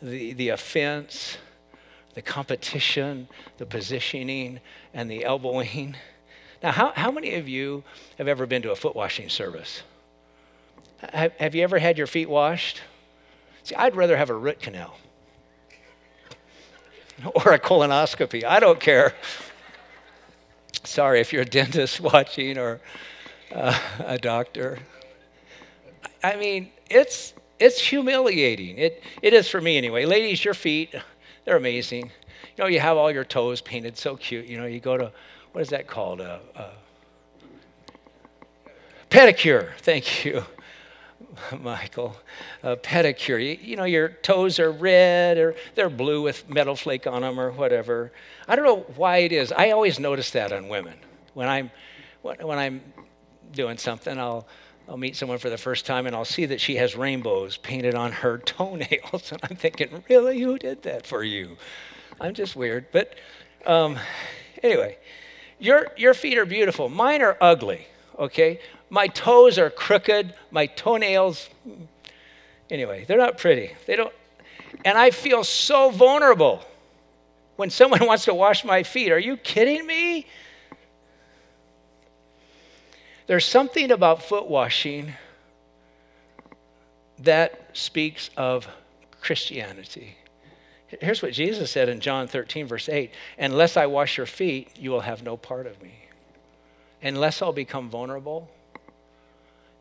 the, 0.01 0.33
the 0.33 0.49
offense, 0.49 1.37
the 2.13 2.21
competition, 2.21 3.27
the 3.57 3.65
positioning, 3.65 4.59
and 4.93 5.09
the 5.09 5.25
elbowing? 5.25 5.95
Now, 6.61 6.71
how, 6.71 6.91
how 6.95 7.09
many 7.09 7.33
of 7.35 7.49
you 7.49 7.83
have 8.19 8.27
ever 8.27 8.45
been 8.45 8.61
to 8.61 8.71
a 8.71 8.75
foot 8.75 8.95
washing 8.95 9.29
service? 9.29 9.81
Have, 11.11 11.33
have 11.33 11.55
you 11.55 11.63
ever 11.63 11.79
had 11.79 11.97
your 11.97 12.05
feet 12.05 12.29
washed? 12.29 12.81
See, 13.63 13.73
I'd 13.73 13.95
rather 13.95 14.15
have 14.15 14.29
a 14.29 14.35
root 14.35 14.59
canal 14.59 14.95
or 17.35 17.53
a 17.53 17.59
colonoscopy. 17.59 18.43
I 18.43 18.59
don't 18.59 18.79
care. 18.79 19.13
Sorry 20.83 21.19
if 21.21 21.31
you're 21.31 21.43
a 21.43 21.45
dentist 21.45 21.99
watching 22.01 22.57
or 22.57 22.81
uh, 23.53 23.77
a 23.99 24.17
doctor. 24.17 24.79
I 26.23 26.35
mean, 26.35 26.71
it's 26.89 27.33
it's 27.59 27.79
humiliating. 27.79 28.77
It 28.77 29.03
it 29.21 29.33
is 29.33 29.47
for 29.47 29.61
me 29.61 29.77
anyway. 29.77 30.05
Ladies, 30.05 30.43
your 30.43 30.53
feet, 30.53 30.95
they're 31.45 31.57
amazing. 31.57 32.11
You 32.57 32.63
know, 32.63 32.67
you 32.67 32.79
have 32.79 32.97
all 32.97 33.11
your 33.11 33.23
toes 33.23 33.61
painted 33.61 33.97
so 33.97 34.15
cute. 34.15 34.47
You 34.47 34.57
know, 34.57 34.65
you 34.65 34.79
go 34.79 34.97
to 34.97 35.11
what 35.51 35.61
is 35.61 35.69
that 35.69 35.87
called? 35.87 36.21
A, 36.21 36.39
a 36.55 36.69
pedicure. 39.09 39.75
Thank 39.79 40.25
you, 40.25 40.43
Michael. 41.61 42.15
A 42.63 42.75
pedicure. 42.75 43.43
You, 43.43 43.57
you, 43.61 43.75
know, 43.75 43.83
your 43.83 44.09
toes 44.09 44.59
are 44.59 44.71
red 44.71 45.37
or 45.37 45.55
they're 45.75 45.89
blue 45.89 46.21
with 46.21 46.49
metal 46.49 46.75
flake 46.75 47.07
on 47.07 47.21
them 47.21 47.39
or 47.39 47.51
whatever. 47.51 48.11
I 48.47 48.55
don't 48.55 48.65
know 48.65 48.85
why 48.95 49.17
it 49.17 49.31
is. 49.31 49.51
I 49.51 49.71
always 49.71 49.99
notice 49.99 50.31
that 50.31 50.51
on 50.51 50.67
women. 50.67 50.97
When 51.33 51.47
I'm 51.47 51.71
when 52.23 52.59
I'm 52.59 52.81
doing 53.53 53.77
something, 53.77 54.17
I'll 54.19 54.47
I'll 54.87 54.97
meet 54.97 55.15
someone 55.15 55.37
for 55.37 55.49
the 55.49 55.57
first 55.57 55.85
time 55.85 56.05
and 56.05 56.15
I'll 56.15 56.25
see 56.25 56.45
that 56.47 56.59
she 56.59 56.75
has 56.75 56.95
rainbows 56.95 57.57
painted 57.57 57.95
on 57.95 58.11
her 58.11 58.37
toenails. 58.45 59.31
And 59.31 59.39
I'm 59.49 59.55
thinking, 59.55 60.03
really? 60.09 60.41
Who 60.41 60.57
did 60.57 60.83
that 60.83 61.05
for 61.05 61.23
you? 61.23 61.57
I'm 62.19 62.33
just 62.33 62.55
weird. 62.55 62.87
But 62.91 63.15
um, 63.65 63.97
anyway, 64.61 64.97
your, 65.59 65.87
your 65.95 66.13
feet 66.13 66.37
are 66.37 66.45
beautiful. 66.45 66.89
Mine 66.89 67.21
are 67.21 67.37
ugly, 67.39 67.87
okay? 68.19 68.59
My 68.91 69.07
toes 69.07 69.57
are 69.57 69.69
crooked. 69.69 70.33
My 70.51 70.65
toenails, 70.65 71.49
anyway, 72.69 73.05
they're 73.07 73.17
not 73.17 73.37
pretty. 73.37 73.71
They 73.87 73.95
don't, 73.95 74.13
and 74.83 74.97
I 74.97 75.11
feel 75.11 75.45
so 75.45 75.89
vulnerable 75.89 76.63
when 77.55 77.69
someone 77.69 78.05
wants 78.05 78.25
to 78.25 78.33
wash 78.33 78.65
my 78.65 78.83
feet. 78.83 79.13
Are 79.13 79.17
you 79.17 79.37
kidding 79.37 79.87
me? 79.87 80.27
There's 83.27 83.45
something 83.45 83.91
about 83.91 84.23
foot 84.23 84.49
washing 84.49 85.13
that 87.19 87.69
speaks 87.71 88.29
of 88.35 88.67
Christianity. 89.21 90.17
Here's 90.99 91.21
what 91.21 91.31
Jesus 91.31 91.71
said 91.71 91.87
in 91.87 92.01
John 92.01 92.27
13, 92.27 92.67
verse 92.67 92.89
8 92.89 93.09
Unless 93.39 93.77
I 93.77 93.85
wash 93.85 94.17
your 94.17 94.25
feet, 94.25 94.71
you 94.77 94.91
will 94.91 95.01
have 95.01 95.23
no 95.23 95.37
part 95.37 95.65
of 95.65 95.81
me. 95.81 95.93
Unless 97.01 97.41
I'll 97.41 97.53
become 97.53 97.89
vulnerable, 97.89 98.49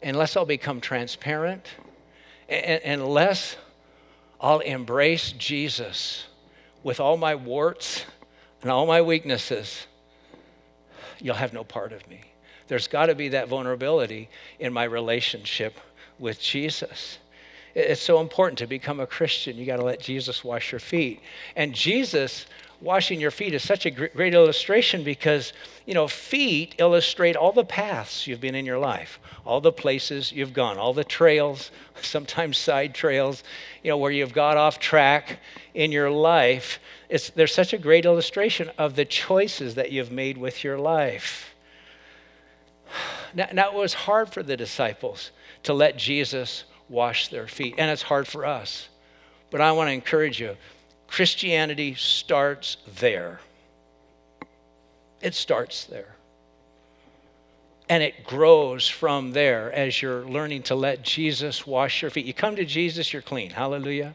unless 0.02 0.36
I'll 0.36 0.44
become 0.44 0.80
transparent, 0.80 1.66
unless 2.48 3.56
I'll 4.40 4.60
embrace 4.60 5.32
Jesus 5.32 6.26
with 6.82 7.00
all 7.00 7.16
my 7.16 7.34
warts 7.34 8.04
and 8.62 8.70
all 8.70 8.86
my 8.86 9.02
weaknesses, 9.02 9.86
you'll 11.20 11.34
have 11.34 11.52
no 11.52 11.64
part 11.64 11.92
of 11.92 12.08
me. 12.08 12.20
There's 12.68 12.88
got 12.88 13.06
to 13.06 13.14
be 13.14 13.28
that 13.28 13.48
vulnerability 13.48 14.28
in 14.58 14.72
my 14.72 14.84
relationship 14.84 15.78
with 16.18 16.40
Jesus. 16.40 17.18
It's 17.74 18.00
so 18.00 18.20
important 18.20 18.58
to 18.58 18.66
become 18.66 19.00
a 19.00 19.06
Christian. 19.06 19.56
You 19.56 19.66
got 19.66 19.76
to 19.76 19.84
let 19.84 20.00
Jesus 20.00 20.42
wash 20.42 20.72
your 20.72 20.80
feet. 20.80 21.20
And 21.54 21.74
Jesus 21.74 22.46
washing 22.80 23.20
your 23.20 23.30
feet 23.30 23.52
is 23.52 23.62
such 23.62 23.84
a 23.84 23.90
great 23.90 24.34
illustration 24.34 25.04
because, 25.04 25.52
you 25.86 25.94
know, 25.94 26.08
feet 26.08 26.74
illustrate 26.78 27.36
all 27.36 27.52
the 27.52 27.64
paths 27.64 28.26
you've 28.26 28.40
been 28.40 28.54
in 28.54 28.64
your 28.64 28.78
life, 28.78 29.18
all 29.44 29.60
the 29.60 29.72
places 29.72 30.32
you've 30.32 30.54
gone, 30.54 30.78
all 30.78 30.94
the 30.94 31.04
trails, 31.04 31.70
sometimes 32.02 32.56
side 32.56 32.94
trails, 32.94 33.44
you 33.82 33.90
know, 33.90 33.98
where 33.98 34.10
you've 34.10 34.32
got 34.32 34.56
off 34.56 34.78
track 34.78 35.38
in 35.74 35.92
your 35.92 36.10
life. 36.10 36.78
It's, 37.08 37.30
there's 37.30 37.54
such 37.54 37.72
a 37.72 37.78
great 37.78 38.04
illustration 38.04 38.70
of 38.78 38.96
the 38.96 39.04
choices 39.04 39.74
that 39.74 39.92
you've 39.92 40.12
made 40.12 40.38
with 40.38 40.64
your 40.64 40.78
life. 40.78 41.54
Now, 43.32 43.46
now 43.52 43.68
it 43.68 43.74
was 43.74 43.94
hard 43.94 44.32
for 44.32 44.42
the 44.42 44.56
disciples 44.56 45.30
to 45.62 45.72
let 45.72 45.96
Jesus 45.96 46.64
wash 46.88 47.28
their 47.28 47.46
feet. 47.46 47.76
And 47.78 47.88
it's 47.88 48.02
hard 48.02 48.26
for 48.26 48.44
us. 48.44 48.88
But 49.50 49.60
I 49.60 49.70
want 49.70 49.86
to 49.86 49.92
encourage 49.92 50.40
you 50.40 50.56
Christianity 51.10 51.96
starts 51.96 52.76
there. 52.86 53.40
It 55.20 55.34
starts 55.34 55.84
there. 55.84 56.14
And 57.88 58.00
it 58.04 58.24
grows 58.24 58.88
from 58.88 59.32
there 59.32 59.72
as 59.72 60.00
you're 60.00 60.24
learning 60.24 60.62
to 60.64 60.76
let 60.76 61.02
Jesus 61.02 61.66
wash 61.66 62.00
your 62.00 62.12
feet. 62.12 62.26
You 62.26 62.32
come 62.32 62.54
to 62.54 62.64
Jesus, 62.64 63.12
you're 63.12 63.22
clean. 63.22 63.50
Hallelujah. 63.50 64.14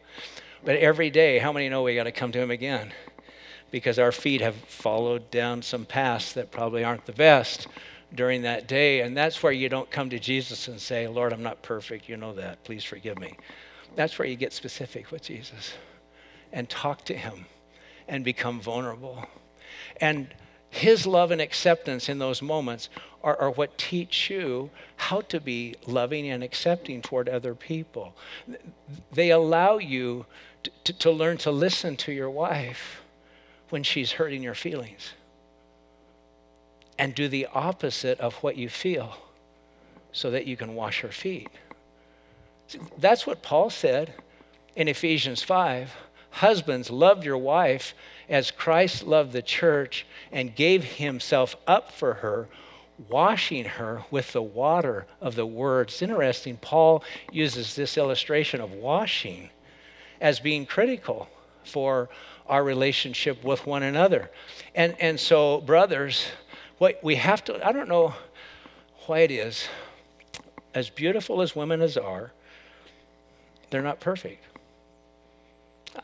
But 0.64 0.76
every 0.76 1.10
day, 1.10 1.38
how 1.38 1.52
many 1.52 1.68
know 1.68 1.82
we 1.82 1.94
got 1.94 2.04
to 2.04 2.12
come 2.12 2.32
to 2.32 2.40
Him 2.40 2.50
again? 2.50 2.94
Because 3.70 3.98
our 3.98 4.10
feet 4.10 4.40
have 4.40 4.56
followed 4.56 5.30
down 5.30 5.60
some 5.60 5.84
paths 5.84 6.32
that 6.32 6.50
probably 6.50 6.82
aren't 6.82 7.04
the 7.04 7.12
best 7.12 7.66
during 8.14 8.42
that 8.42 8.66
day. 8.66 9.02
And 9.02 9.14
that's 9.14 9.42
where 9.42 9.52
you 9.52 9.68
don't 9.68 9.90
come 9.90 10.08
to 10.08 10.18
Jesus 10.18 10.66
and 10.66 10.80
say, 10.80 11.06
Lord, 11.06 11.34
I'm 11.34 11.42
not 11.42 11.60
perfect. 11.60 12.08
You 12.08 12.16
know 12.16 12.32
that. 12.32 12.64
Please 12.64 12.84
forgive 12.84 13.18
me. 13.18 13.36
That's 13.96 14.18
where 14.18 14.26
you 14.26 14.36
get 14.36 14.54
specific 14.54 15.10
with 15.10 15.22
Jesus 15.22 15.74
and 16.52 16.68
talk 16.68 17.04
to 17.04 17.14
him 17.14 17.46
and 18.08 18.24
become 18.24 18.60
vulnerable. 18.60 19.28
And 20.00 20.28
his 20.70 21.06
love 21.06 21.30
and 21.30 21.40
acceptance 21.40 22.08
in 22.08 22.18
those 22.18 22.42
moments 22.42 22.88
are, 23.22 23.36
are, 23.40 23.50
what 23.50 23.78
teach 23.78 24.30
you 24.30 24.70
how 24.96 25.22
to 25.22 25.40
be 25.40 25.74
loving 25.86 26.28
and 26.28 26.44
accepting 26.44 27.02
toward 27.02 27.28
other 27.28 27.54
people. 27.54 28.14
They 29.12 29.30
allow 29.30 29.78
you 29.78 30.26
to, 30.64 30.70
to, 30.84 30.92
to 30.92 31.10
learn 31.10 31.38
to 31.38 31.50
listen 31.50 31.96
to 31.96 32.12
your 32.12 32.30
wife 32.30 33.02
when 33.70 33.82
she's 33.82 34.12
hurting 34.12 34.42
your 34.42 34.54
feelings 34.54 35.12
and 36.98 37.14
do 37.14 37.28
the 37.28 37.46
opposite 37.52 38.20
of 38.20 38.34
what 38.36 38.56
you 38.56 38.68
feel 38.68 39.16
so 40.12 40.30
that 40.30 40.46
you 40.46 40.56
can 40.56 40.74
wash 40.74 41.00
her 41.00 41.10
feet. 41.10 41.48
That's 42.98 43.26
what 43.26 43.42
Paul 43.42 43.70
said 43.70 44.14
in 44.74 44.88
Ephesians 44.88 45.42
5. 45.42 45.94
Husbands, 46.36 46.90
love 46.90 47.24
your 47.24 47.38
wife 47.38 47.94
as 48.28 48.50
Christ 48.50 49.06
loved 49.06 49.32
the 49.32 49.40
church 49.40 50.04
and 50.30 50.54
gave 50.54 50.84
himself 50.84 51.56
up 51.66 51.90
for 51.90 52.14
her, 52.14 52.46
washing 53.08 53.64
her 53.64 54.04
with 54.10 54.34
the 54.34 54.42
water 54.42 55.06
of 55.18 55.34
the 55.34 55.46
word. 55.46 55.88
It's 55.88 56.02
interesting, 56.02 56.58
Paul 56.58 57.02
uses 57.32 57.74
this 57.74 57.96
illustration 57.96 58.60
of 58.60 58.70
washing 58.70 59.48
as 60.20 60.38
being 60.38 60.66
critical 60.66 61.30
for 61.64 62.10
our 62.46 62.62
relationship 62.62 63.42
with 63.42 63.66
one 63.66 63.82
another. 63.82 64.30
And, 64.74 64.94
and 65.00 65.18
so, 65.18 65.62
brothers, 65.62 66.26
what 66.76 67.02
we 67.02 67.14
have 67.14 67.44
to, 67.44 67.66
I 67.66 67.72
don't 67.72 67.88
know 67.88 68.12
why 69.06 69.20
it 69.20 69.30
is, 69.30 69.68
as 70.74 70.90
beautiful 70.90 71.40
as 71.40 71.56
women 71.56 71.80
as 71.80 71.96
are, 71.96 72.30
they're 73.70 73.80
not 73.80 74.00
perfect. 74.00 74.44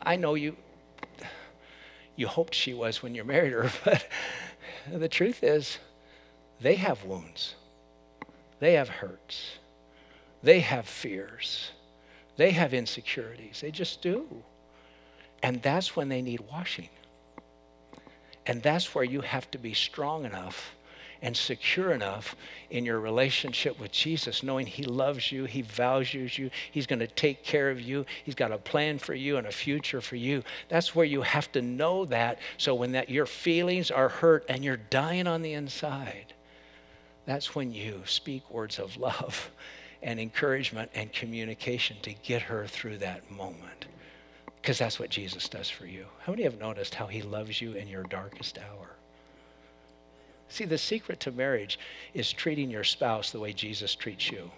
I 0.01 0.17
know 0.17 0.35
you 0.35 0.57
you 2.15 2.27
hoped 2.27 2.55
she 2.55 2.75
was 2.75 3.03
when 3.03 3.15
you 3.15 3.25
married 3.25 3.53
her, 3.53 3.71
but 3.85 4.07
the 4.91 5.09
truth 5.09 5.43
is 5.43 5.79
they 6.61 6.77
have 6.77 7.05
wounds. 7.05 7.55
They 8.61 8.75
have 8.75 8.89
hurts. 8.89 9.59
They 10.43 10.61
have 10.61 10.87
fears. 10.87 11.71
They 12.37 12.53
have 12.53 12.75
insecurities. 12.75 13.61
They 13.61 13.71
just 13.71 14.03
do. 14.03 14.27
And 15.43 15.61
that's 15.63 15.97
when 15.97 16.09
they 16.09 16.23
need 16.23 16.41
washing. 16.41 16.89
And 18.47 18.63
that's 18.63 18.95
where 18.95 19.05
you 19.05 19.21
have 19.21 19.51
to 19.53 19.59
be 19.59 19.75
strong 19.75 20.25
enough 20.25 20.75
and 21.23 21.37
secure 21.37 21.93
enough 21.93 22.35
in 22.71 22.85
your 22.85 22.99
relationship 22.99 23.79
with 23.79 23.93
Jesus, 23.93 24.43
knowing 24.43 24.67
He 24.67 24.83
loves 24.83 25.31
you, 25.31 25.45
He 25.45 25.63
values 25.63 26.37
you, 26.37 26.51
He's 26.73 26.87
going 26.87 26.99
to 26.99 27.07
take 27.07 27.45
care 27.45 27.71
of 27.71 27.81
you, 27.81 28.05
He's 28.25 28.35
got 28.35 28.51
a 28.51 28.59
plan 28.59 28.99
for 28.99 29.15
you 29.15 29.37
and 29.37 29.47
a 29.47 29.53
future 29.53 30.01
for 30.01 30.17
you. 30.17 30.43
That's 30.69 30.95
where 30.95 31.07
you 31.07 31.23
have 31.23 31.51
to 31.53 31.63
know 31.63 32.05
that. 32.07 32.41
So 32.59 32.75
when 32.75 32.93
that 32.93 33.09
your 33.09 33.27
feelings 33.27 33.91
are 33.91 34.09
hurt 34.09 34.45
and 34.49 34.65
you're 34.65 34.77
dying 34.77 35.29
on 35.29 35.43
the 35.43 35.53
inside, 35.53 36.35
that's 37.25 37.55
when 37.55 37.73
you 37.73 38.03
speak 38.05 38.51
words 38.51 38.81
of 38.81 38.97
love 38.97 39.51
and 40.03 40.19
encouragement 40.19 40.91
and 40.95 41.13
communication 41.13 41.97
to 42.03 42.13
get 42.13 42.43
her 42.43 42.67
through 42.67 42.99
that 42.99 43.31
moment. 43.31 43.87
Because 44.61 44.79
that's 44.79 44.99
what 44.99 45.11
Jesus 45.11 45.49
does 45.49 45.71
for 45.71 45.87
you. 45.87 46.07
How 46.21 46.33
many 46.33 46.43
have 46.43 46.59
noticed 46.59 46.95
how 46.95 47.07
he 47.07 47.23
loves 47.23 47.61
you 47.61 47.73
in 47.73 47.89
your 47.89 48.05
darkest 48.05 48.59
hour? 48.59 48.97
See, 50.53 50.67
the 50.67 50.77
secret 50.77 51.19
to 51.21 51.33
marriage 51.33 51.79
is 52.13 52.31
treating 52.31 52.71
your 52.71 52.85
spouse 52.85 53.31
the 53.31 53.41
way 53.41 53.55
Jesus 53.55 53.95
treats 53.95 54.31
you. 54.31 54.51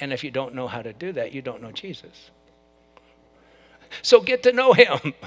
And 0.00 0.12
if 0.12 0.24
you 0.24 0.32
don't 0.32 0.52
know 0.52 0.66
how 0.66 0.82
to 0.82 0.92
do 0.92 1.12
that, 1.12 1.30
you 1.30 1.42
don't 1.42 1.62
know 1.62 1.70
Jesus. 1.70 2.30
So 4.02 4.20
get 4.20 4.42
to 4.42 4.52
know 4.52 4.72
him. 4.72 5.14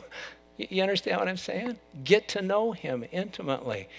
You 0.58 0.84
understand 0.84 1.20
what 1.20 1.28
I'm 1.28 1.36
saying? 1.36 1.76
Get 2.06 2.30
to 2.30 2.42
know 2.42 2.72
him 2.72 3.04
intimately. 3.12 3.90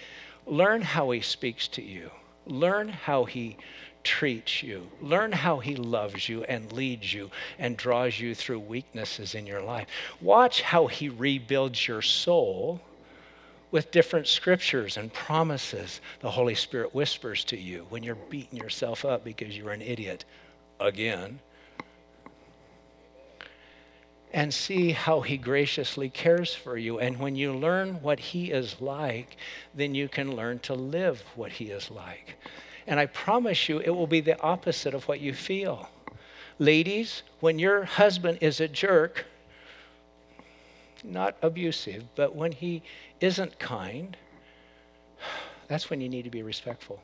Learn 0.46 0.80
how 0.80 1.10
he 1.10 1.20
speaks 1.20 1.68
to 1.68 1.82
you. 1.82 2.10
Learn 2.46 2.88
how 2.88 3.26
he 3.26 3.58
treats 4.02 4.62
you. 4.62 4.88
Learn 5.02 5.32
how 5.32 5.58
he 5.58 5.76
loves 5.76 6.30
you 6.30 6.44
and 6.44 6.72
leads 6.72 7.12
you 7.12 7.30
and 7.58 7.76
draws 7.76 8.18
you 8.18 8.34
through 8.34 8.60
weaknesses 8.60 9.34
in 9.34 9.46
your 9.46 9.60
life. 9.60 9.86
Watch 10.22 10.62
how 10.62 10.86
he 10.86 11.10
rebuilds 11.10 11.86
your 11.86 12.00
soul 12.00 12.80
with 13.76 13.90
different 13.90 14.26
scriptures 14.26 14.96
and 14.96 15.12
promises 15.12 16.00
the 16.20 16.30
Holy 16.30 16.54
Spirit 16.54 16.94
whispers 16.94 17.44
to 17.44 17.58
you 17.58 17.84
when 17.90 18.02
you're 18.02 18.14
beating 18.14 18.58
yourself 18.58 19.04
up 19.04 19.22
because 19.22 19.54
you're 19.54 19.70
an 19.70 19.82
idiot 19.82 20.24
again. 20.80 21.38
And 24.32 24.54
see 24.54 24.92
how 24.92 25.20
he 25.20 25.36
graciously 25.36 26.08
cares 26.08 26.54
for 26.54 26.78
you. 26.78 27.00
And 27.00 27.18
when 27.18 27.36
you 27.36 27.52
learn 27.52 28.00
what 28.00 28.18
he 28.18 28.50
is 28.50 28.80
like, 28.80 29.36
then 29.74 29.94
you 29.94 30.08
can 30.08 30.34
learn 30.34 30.58
to 30.60 30.72
live 30.72 31.22
what 31.34 31.52
he 31.52 31.66
is 31.66 31.90
like. 31.90 32.36
And 32.86 32.98
I 32.98 33.04
promise 33.04 33.68
you, 33.68 33.80
it 33.80 33.90
will 33.90 34.06
be 34.06 34.22
the 34.22 34.40
opposite 34.40 34.94
of 34.94 35.06
what 35.06 35.20
you 35.20 35.34
feel. 35.34 35.90
Ladies, 36.58 37.24
when 37.40 37.58
your 37.58 37.84
husband 37.84 38.38
is 38.40 38.58
a 38.58 38.68
jerk, 38.68 39.26
not 41.04 41.36
abusive, 41.42 42.04
but 42.14 42.34
when 42.34 42.52
he 42.52 42.82
isn't 43.20 43.58
kind, 43.58 44.16
that's 45.68 45.90
when 45.90 46.00
you 46.00 46.08
need 46.08 46.22
to 46.24 46.30
be 46.30 46.42
respectful. 46.42 47.00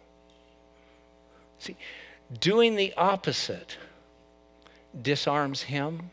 See, 1.59 1.77
doing 2.41 2.77
the 2.77 2.93
opposite 2.97 3.77
disarms 5.01 5.63
him. 5.63 6.11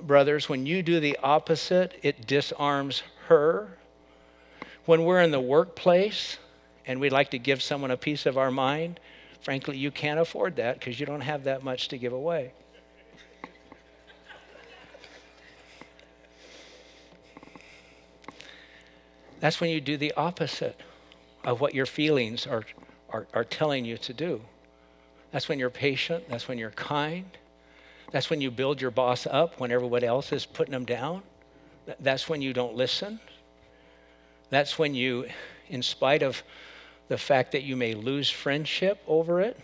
Brothers, 0.00 0.48
when 0.48 0.66
you 0.66 0.82
do 0.82 1.00
the 1.00 1.18
opposite, 1.22 1.98
it 2.02 2.26
disarms 2.26 3.02
her. 3.26 3.76
When 4.86 5.04
we're 5.04 5.20
in 5.20 5.30
the 5.30 5.40
workplace, 5.40 6.38
and 6.86 7.00
we'd 7.00 7.12
like 7.12 7.30
to 7.30 7.38
give 7.38 7.62
someone 7.62 7.90
a 7.90 7.96
piece 7.96 8.26
of 8.26 8.36
our 8.36 8.50
mind, 8.50 8.98
frankly, 9.40 9.76
you 9.76 9.90
can't 9.90 10.18
afford 10.18 10.56
that 10.56 10.78
because 10.78 10.98
you 10.98 11.06
don't 11.06 11.20
have 11.20 11.44
that 11.44 11.62
much 11.62 11.88
to 11.88 11.98
give 11.98 12.12
away. 12.12 12.52
That's 19.42 19.60
when 19.60 19.70
you 19.70 19.80
do 19.80 19.96
the 19.96 20.12
opposite 20.16 20.80
of 21.42 21.60
what 21.60 21.74
your 21.74 21.84
feelings 21.84 22.46
are, 22.46 22.62
are, 23.10 23.26
are 23.34 23.42
telling 23.42 23.84
you 23.84 23.98
to 23.98 24.12
do. 24.12 24.40
That's 25.32 25.48
when 25.48 25.58
you're 25.58 25.68
patient. 25.68 26.28
That's 26.28 26.46
when 26.46 26.58
you're 26.58 26.70
kind. 26.70 27.26
That's 28.12 28.30
when 28.30 28.40
you 28.40 28.52
build 28.52 28.80
your 28.80 28.92
boss 28.92 29.26
up 29.26 29.58
when 29.58 29.72
everybody 29.72 30.06
else 30.06 30.30
is 30.30 30.46
putting 30.46 30.70
them 30.70 30.84
down. 30.84 31.24
That's 31.98 32.28
when 32.28 32.40
you 32.40 32.52
don't 32.52 32.76
listen. 32.76 33.18
That's 34.50 34.78
when 34.78 34.94
you, 34.94 35.26
in 35.68 35.82
spite 35.82 36.22
of 36.22 36.40
the 37.08 37.18
fact 37.18 37.50
that 37.50 37.64
you 37.64 37.74
may 37.74 37.94
lose 37.94 38.30
friendship 38.30 39.02
over 39.08 39.40
it. 39.40 39.58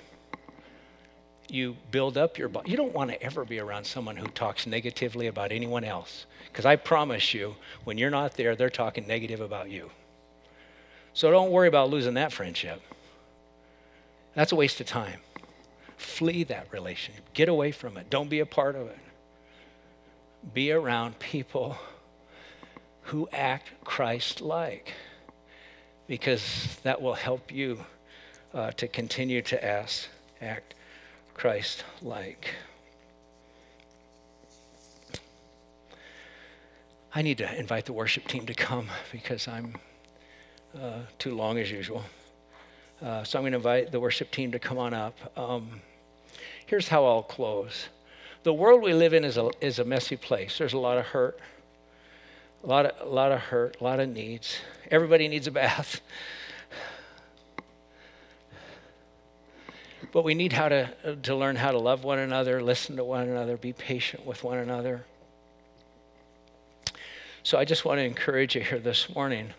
You 1.48 1.76
build 1.90 2.18
up 2.18 2.36
your 2.36 2.48
body. 2.48 2.70
You 2.70 2.76
don't 2.76 2.92
want 2.92 3.10
to 3.10 3.22
ever 3.22 3.44
be 3.44 3.58
around 3.58 3.84
someone 3.84 4.16
who 4.16 4.26
talks 4.28 4.66
negatively 4.66 5.26
about 5.26 5.50
anyone 5.50 5.84
else. 5.84 6.26
Because 6.46 6.66
I 6.66 6.76
promise 6.76 7.32
you, 7.32 7.56
when 7.84 7.96
you're 7.98 8.10
not 8.10 8.34
there, 8.36 8.54
they're 8.54 8.70
talking 8.70 9.06
negative 9.06 9.40
about 9.40 9.70
you. 9.70 9.90
So 11.14 11.30
don't 11.30 11.50
worry 11.50 11.68
about 11.68 11.90
losing 11.90 12.14
that 12.14 12.32
friendship. 12.32 12.82
That's 14.34 14.52
a 14.52 14.56
waste 14.56 14.80
of 14.80 14.86
time. 14.86 15.20
Flee 15.96 16.44
that 16.44 16.68
relationship. 16.72 17.24
Get 17.34 17.48
away 17.48 17.72
from 17.72 17.96
it. 17.96 18.08
Don't 18.10 18.28
be 18.28 18.40
a 18.40 18.46
part 18.46 18.76
of 18.76 18.86
it. 18.88 18.98
Be 20.54 20.70
around 20.70 21.18
people 21.18 21.76
who 23.02 23.28
act 23.32 23.70
Christ 23.84 24.40
like 24.40 24.92
because 26.06 26.78
that 26.82 27.00
will 27.00 27.14
help 27.14 27.52
you 27.52 27.84
uh, 28.54 28.70
to 28.72 28.88
continue 28.88 29.42
to 29.42 29.64
ask, 29.64 30.08
act 30.40 30.74
Christ 31.38 31.84
like. 32.02 32.52
I 37.14 37.22
need 37.22 37.38
to 37.38 37.56
invite 37.56 37.84
the 37.84 37.92
worship 37.92 38.26
team 38.26 38.44
to 38.46 38.54
come 38.54 38.88
because 39.12 39.46
I'm 39.46 39.76
uh, 40.76 41.02
too 41.20 41.36
long 41.36 41.58
as 41.58 41.70
usual. 41.70 42.02
Uh, 43.00 43.22
so 43.22 43.38
I'm 43.38 43.44
going 43.44 43.52
to 43.52 43.58
invite 43.58 43.92
the 43.92 44.00
worship 44.00 44.32
team 44.32 44.50
to 44.50 44.58
come 44.58 44.78
on 44.78 44.92
up. 44.92 45.16
Um, 45.38 45.80
here's 46.66 46.88
how 46.88 47.06
I'll 47.06 47.22
close. 47.22 47.86
The 48.42 48.52
world 48.52 48.82
we 48.82 48.92
live 48.92 49.14
in 49.14 49.24
is 49.24 49.36
a, 49.36 49.48
is 49.60 49.78
a 49.78 49.84
messy 49.84 50.16
place. 50.16 50.58
There's 50.58 50.72
a 50.72 50.78
lot 50.78 50.98
of 50.98 51.06
hurt, 51.06 51.38
a 52.64 52.66
lot 52.66 52.84
of, 52.84 53.06
a 53.06 53.10
lot 53.10 53.30
of 53.30 53.38
hurt, 53.38 53.76
a 53.80 53.84
lot 53.84 54.00
of 54.00 54.08
needs. 54.08 54.56
Everybody 54.90 55.28
needs 55.28 55.46
a 55.46 55.52
bath. 55.52 56.00
But 60.12 60.24
we 60.24 60.34
need 60.34 60.52
how 60.52 60.68
to, 60.68 61.16
to 61.22 61.34
learn 61.34 61.56
how 61.56 61.72
to 61.72 61.78
love 61.78 62.04
one 62.04 62.18
another, 62.18 62.62
listen 62.62 62.96
to 62.96 63.04
one 63.04 63.28
another, 63.28 63.56
be 63.56 63.72
patient 63.72 64.24
with 64.24 64.42
one 64.42 64.58
another. 64.58 65.04
So 67.42 67.58
I 67.58 67.64
just 67.64 67.84
want 67.84 67.98
to 67.98 68.04
encourage 68.04 68.54
you 68.54 68.62
here 68.62 68.78
this 68.78 69.14
morning. 69.14 69.50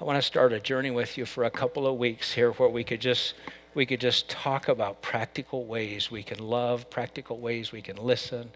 I 0.00 0.04
want 0.04 0.18
to 0.18 0.22
start 0.22 0.52
a 0.52 0.60
journey 0.60 0.90
with 0.90 1.16
you 1.16 1.24
for 1.24 1.44
a 1.44 1.50
couple 1.50 1.86
of 1.86 1.96
weeks 1.96 2.32
here 2.32 2.52
where 2.52 2.68
we 2.68 2.84
could 2.84 3.00
just 3.00 3.34
we 3.74 3.86
could 3.86 4.00
just 4.00 4.28
talk 4.28 4.68
about 4.68 5.02
practical 5.02 5.64
ways 5.64 6.08
we 6.08 6.22
can 6.22 6.38
love, 6.38 6.88
practical 6.90 7.38
ways 7.38 7.72
we 7.72 7.82
can 7.82 7.96
listen, 7.96 8.50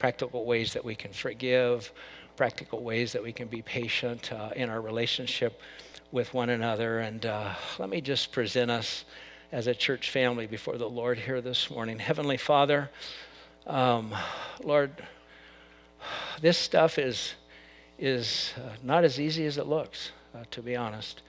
practical 0.00 0.44
ways 0.44 0.72
that 0.72 0.84
we 0.84 0.96
can 0.96 1.12
forgive, 1.12 1.92
practical 2.36 2.82
ways 2.82 3.12
that 3.12 3.22
we 3.22 3.32
can 3.32 3.46
be 3.46 3.62
patient 3.62 4.32
uh, 4.32 4.50
in 4.56 4.68
our 4.68 4.80
relationship 4.80 5.60
with 6.10 6.34
one 6.34 6.50
another. 6.50 6.98
And 6.98 7.24
uh, 7.24 7.54
let 7.78 7.88
me 7.88 8.00
just 8.00 8.32
present 8.32 8.68
us 8.68 9.04
as 9.54 9.68
a 9.68 9.74
church 9.74 10.10
family 10.10 10.48
before 10.48 10.76
the 10.78 10.88
Lord 10.88 11.16
here 11.16 11.40
this 11.40 11.70
morning. 11.70 12.00
Heavenly 12.00 12.36
Father, 12.36 12.90
um, 13.68 14.12
Lord, 14.64 14.90
this 16.40 16.58
stuff 16.58 16.98
is, 16.98 17.34
is 17.96 18.52
uh, 18.56 18.70
not 18.82 19.04
as 19.04 19.20
easy 19.20 19.46
as 19.46 19.56
it 19.56 19.68
looks, 19.68 20.10
uh, 20.34 20.42
to 20.50 20.60
be 20.60 20.74
honest. 20.74 21.22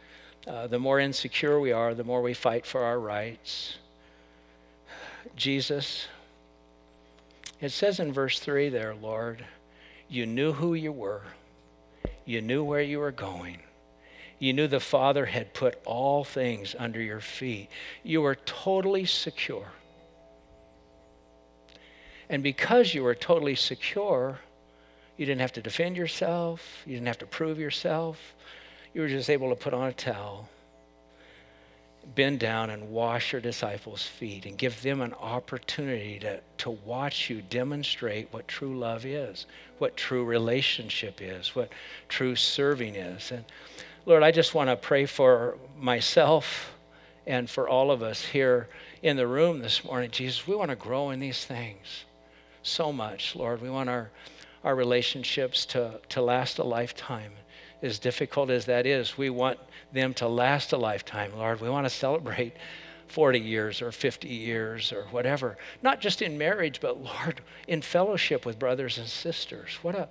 Uh, 0.47 0.65
the 0.65 0.79
more 0.79 0.99
insecure 0.99 1.59
we 1.59 1.71
are, 1.71 1.93
the 1.93 2.03
more 2.03 2.23
we 2.23 2.33
fight 2.33 2.65
for 2.65 2.81
our 2.81 2.99
rights. 2.99 3.77
Jesus, 5.35 6.07
it 7.61 7.69
says 7.69 7.99
in 7.99 8.11
verse 8.11 8.39
3 8.39 8.69
there, 8.69 8.95
Lord, 8.95 9.45
you 10.09 10.25
knew 10.25 10.51
who 10.51 10.73
you 10.73 10.91
were, 10.91 11.21
you 12.25 12.41
knew 12.41 12.63
where 12.63 12.81
you 12.81 12.97
were 12.97 13.11
going. 13.11 13.59
You 14.39 14.53
knew 14.53 14.67
the 14.67 14.79
Father 14.79 15.25
had 15.25 15.53
put 15.53 15.79
all 15.85 16.23
things 16.23 16.75
under 16.77 17.01
your 17.01 17.21
feet. 17.21 17.69
You 18.03 18.21
were 18.21 18.35
totally 18.35 19.05
secure. 19.05 19.67
And 22.29 22.43
because 22.43 22.93
you 22.93 23.03
were 23.03 23.15
totally 23.15 23.55
secure, 23.55 24.39
you 25.17 25.25
didn't 25.25 25.41
have 25.41 25.53
to 25.53 25.61
defend 25.61 25.95
yourself, 25.95 26.83
you 26.85 26.93
didn't 26.93 27.07
have 27.07 27.19
to 27.19 27.27
prove 27.27 27.59
yourself. 27.59 28.35
You 28.93 29.01
were 29.01 29.07
just 29.07 29.29
able 29.29 29.49
to 29.49 29.55
put 29.55 29.73
on 29.73 29.87
a 29.87 29.93
towel 29.93 30.49
bend 32.13 32.39
down 32.39 32.69
and 32.69 32.91
wash 32.91 33.31
your 33.31 33.41
disciples' 33.41 34.03
feet 34.03 34.45
and 34.45 34.57
give 34.57 34.81
them 34.83 35.01
an 35.01 35.13
opportunity 35.13 36.19
to, 36.19 36.39
to 36.57 36.69
watch 36.69 37.29
you 37.29 37.41
demonstrate 37.41 38.31
what 38.31 38.47
true 38.47 38.77
love 38.77 39.05
is, 39.05 39.47
what 39.79 39.97
true 39.97 40.23
relationship 40.23 41.19
is, 41.21 41.55
what 41.55 41.71
true 42.07 42.35
serving 42.35 42.95
is. 42.95 43.31
And 43.31 43.43
Lord, 44.07 44.21
I 44.21 44.29
just 44.29 44.53
want 44.53 44.69
to 44.69 44.75
pray 44.75 45.07
for 45.07 45.57
myself 45.79 46.75
and 47.25 47.49
for 47.49 47.67
all 47.67 47.89
of 47.89 48.03
us 48.03 48.23
here 48.23 48.69
in 49.01 49.17
the 49.17 49.25
room 49.25 49.59
this 49.59 49.83
morning. 49.83 50.11
Jesus, 50.11 50.45
we 50.45 50.55
want 50.55 50.69
to 50.69 50.75
grow 50.75 51.09
in 51.09 51.19
these 51.19 51.43
things 51.43 52.05
so 52.61 52.93
much, 52.93 53.35
Lord. 53.35 53.63
We 53.63 53.69
want 53.71 53.89
our, 53.89 54.11
our 54.63 54.75
relationships 54.75 55.65
to, 55.67 55.99
to 56.09 56.21
last 56.21 56.59
a 56.59 56.63
lifetime. 56.63 57.31
as 57.81 57.97
difficult 57.97 58.51
as 58.51 58.65
that 58.65 58.85
is, 58.85 59.17
we 59.17 59.31
want 59.31 59.57
them 59.91 60.13
to 60.15 60.27
last 60.27 60.71
a 60.71 60.77
lifetime, 60.77 61.31
Lord. 61.35 61.59
We 61.59 61.69
want 61.69 61.87
to 61.87 61.89
celebrate 61.89 62.53
40 63.07 63.39
years 63.39 63.81
or 63.81 63.91
50 63.91 64.27
years 64.27 64.93
or 64.93 65.05
whatever. 65.05 65.57
Not 65.81 65.99
just 65.99 66.21
in 66.21 66.37
marriage, 66.37 66.79
but 66.79 67.01
Lord, 67.03 67.41
in 67.67 67.81
fellowship 67.81 68.45
with 68.45 68.59
brothers 68.59 68.99
and 68.99 69.07
sisters. 69.07 69.79
What 69.81 69.95
a 69.95 70.09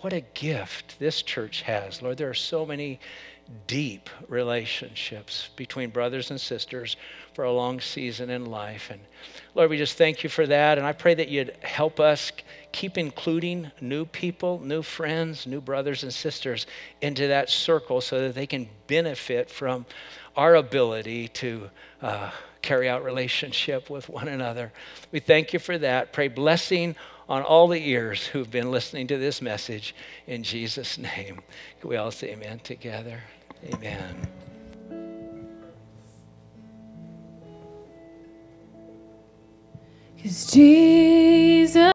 what 0.00 0.12
a 0.12 0.20
gift 0.20 0.98
this 0.98 1.22
church 1.22 1.62
has. 1.62 2.02
Lord, 2.02 2.18
there 2.18 2.28
are 2.28 2.34
so 2.34 2.66
many 2.66 3.00
deep 3.66 4.10
relationships 4.28 5.50
between 5.56 5.90
brothers 5.90 6.30
and 6.30 6.40
sisters 6.40 6.96
for 7.34 7.44
a 7.44 7.52
long 7.52 7.80
season 7.80 8.30
in 8.30 8.46
life. 8.46 8.90
And 8.90 9.00
Lord, 9.54 9.70
we 9.70 9.78
just 9.78 9.96
thank 9.96 10.24
you 10.24 10.30
for 10.30 10.46
that. 10.46 10.78
And 10.78 10.86
I 10.86 10.92
pray 10.92 11.14
that 11.14 11.28
you'd 11.28 11.56
help 11.62 12.00
us 12.00 12.32
keep 12.72 12.98
including 12.98 13.70
new 13.80 14.04
people, 14.04 14.58
new 14.60 14.82
friends, 14.82 15.46
new 15.46 15.60
brothers 15.60 16.02
and 16.02 16.12
sisters 16.12 16.66
into 17.00 17.28
that 17.28 17.50
circle 17.50 18.00
so 18.00 18.20
that 18.22 18.34
they 18.34 18.46
can 18.46 18.68
benefit 18.86 19.50
from 19.50 19.86
our 20.36 20.54
ability 20.54 21.28
to 21.28 21.70
uh, 22.02 22.30
carry 22.62 22.88
out 22.88 23.04
relationship 23.04 23.88
with 23.88 24.08
one 24.08 24.28
another. 24.28 24.72
We 25.12 25.20
thank 25.20 25.52
you 25.52 25.58
for 25.58 25.78
that. 25.78 26.12
Pray 26.12 26.28
blessing 26.28 26.96
on 27.28 27.42
all 27.42 27.68
the 27.68 27.88
ears 27.88 28.26
who've 28.26 28.50
been 28.50 28.70
listening 28.70 29.06
to 29.08 29.18
this 29.18 29.42
message 29.42 29.94
in 30.26 30.42
Jesus' 30.42 30.98
name. 30.98 31.40
Can 31.80 31.90
we 31.90 31.96
all 31.96 32.10
say 32.10 32.32
amen 32.32 32.60
together? 32.60 33.20
Amen. 33.64 34.28
Cause 40.22 40.52
Jesus 40.52 41.76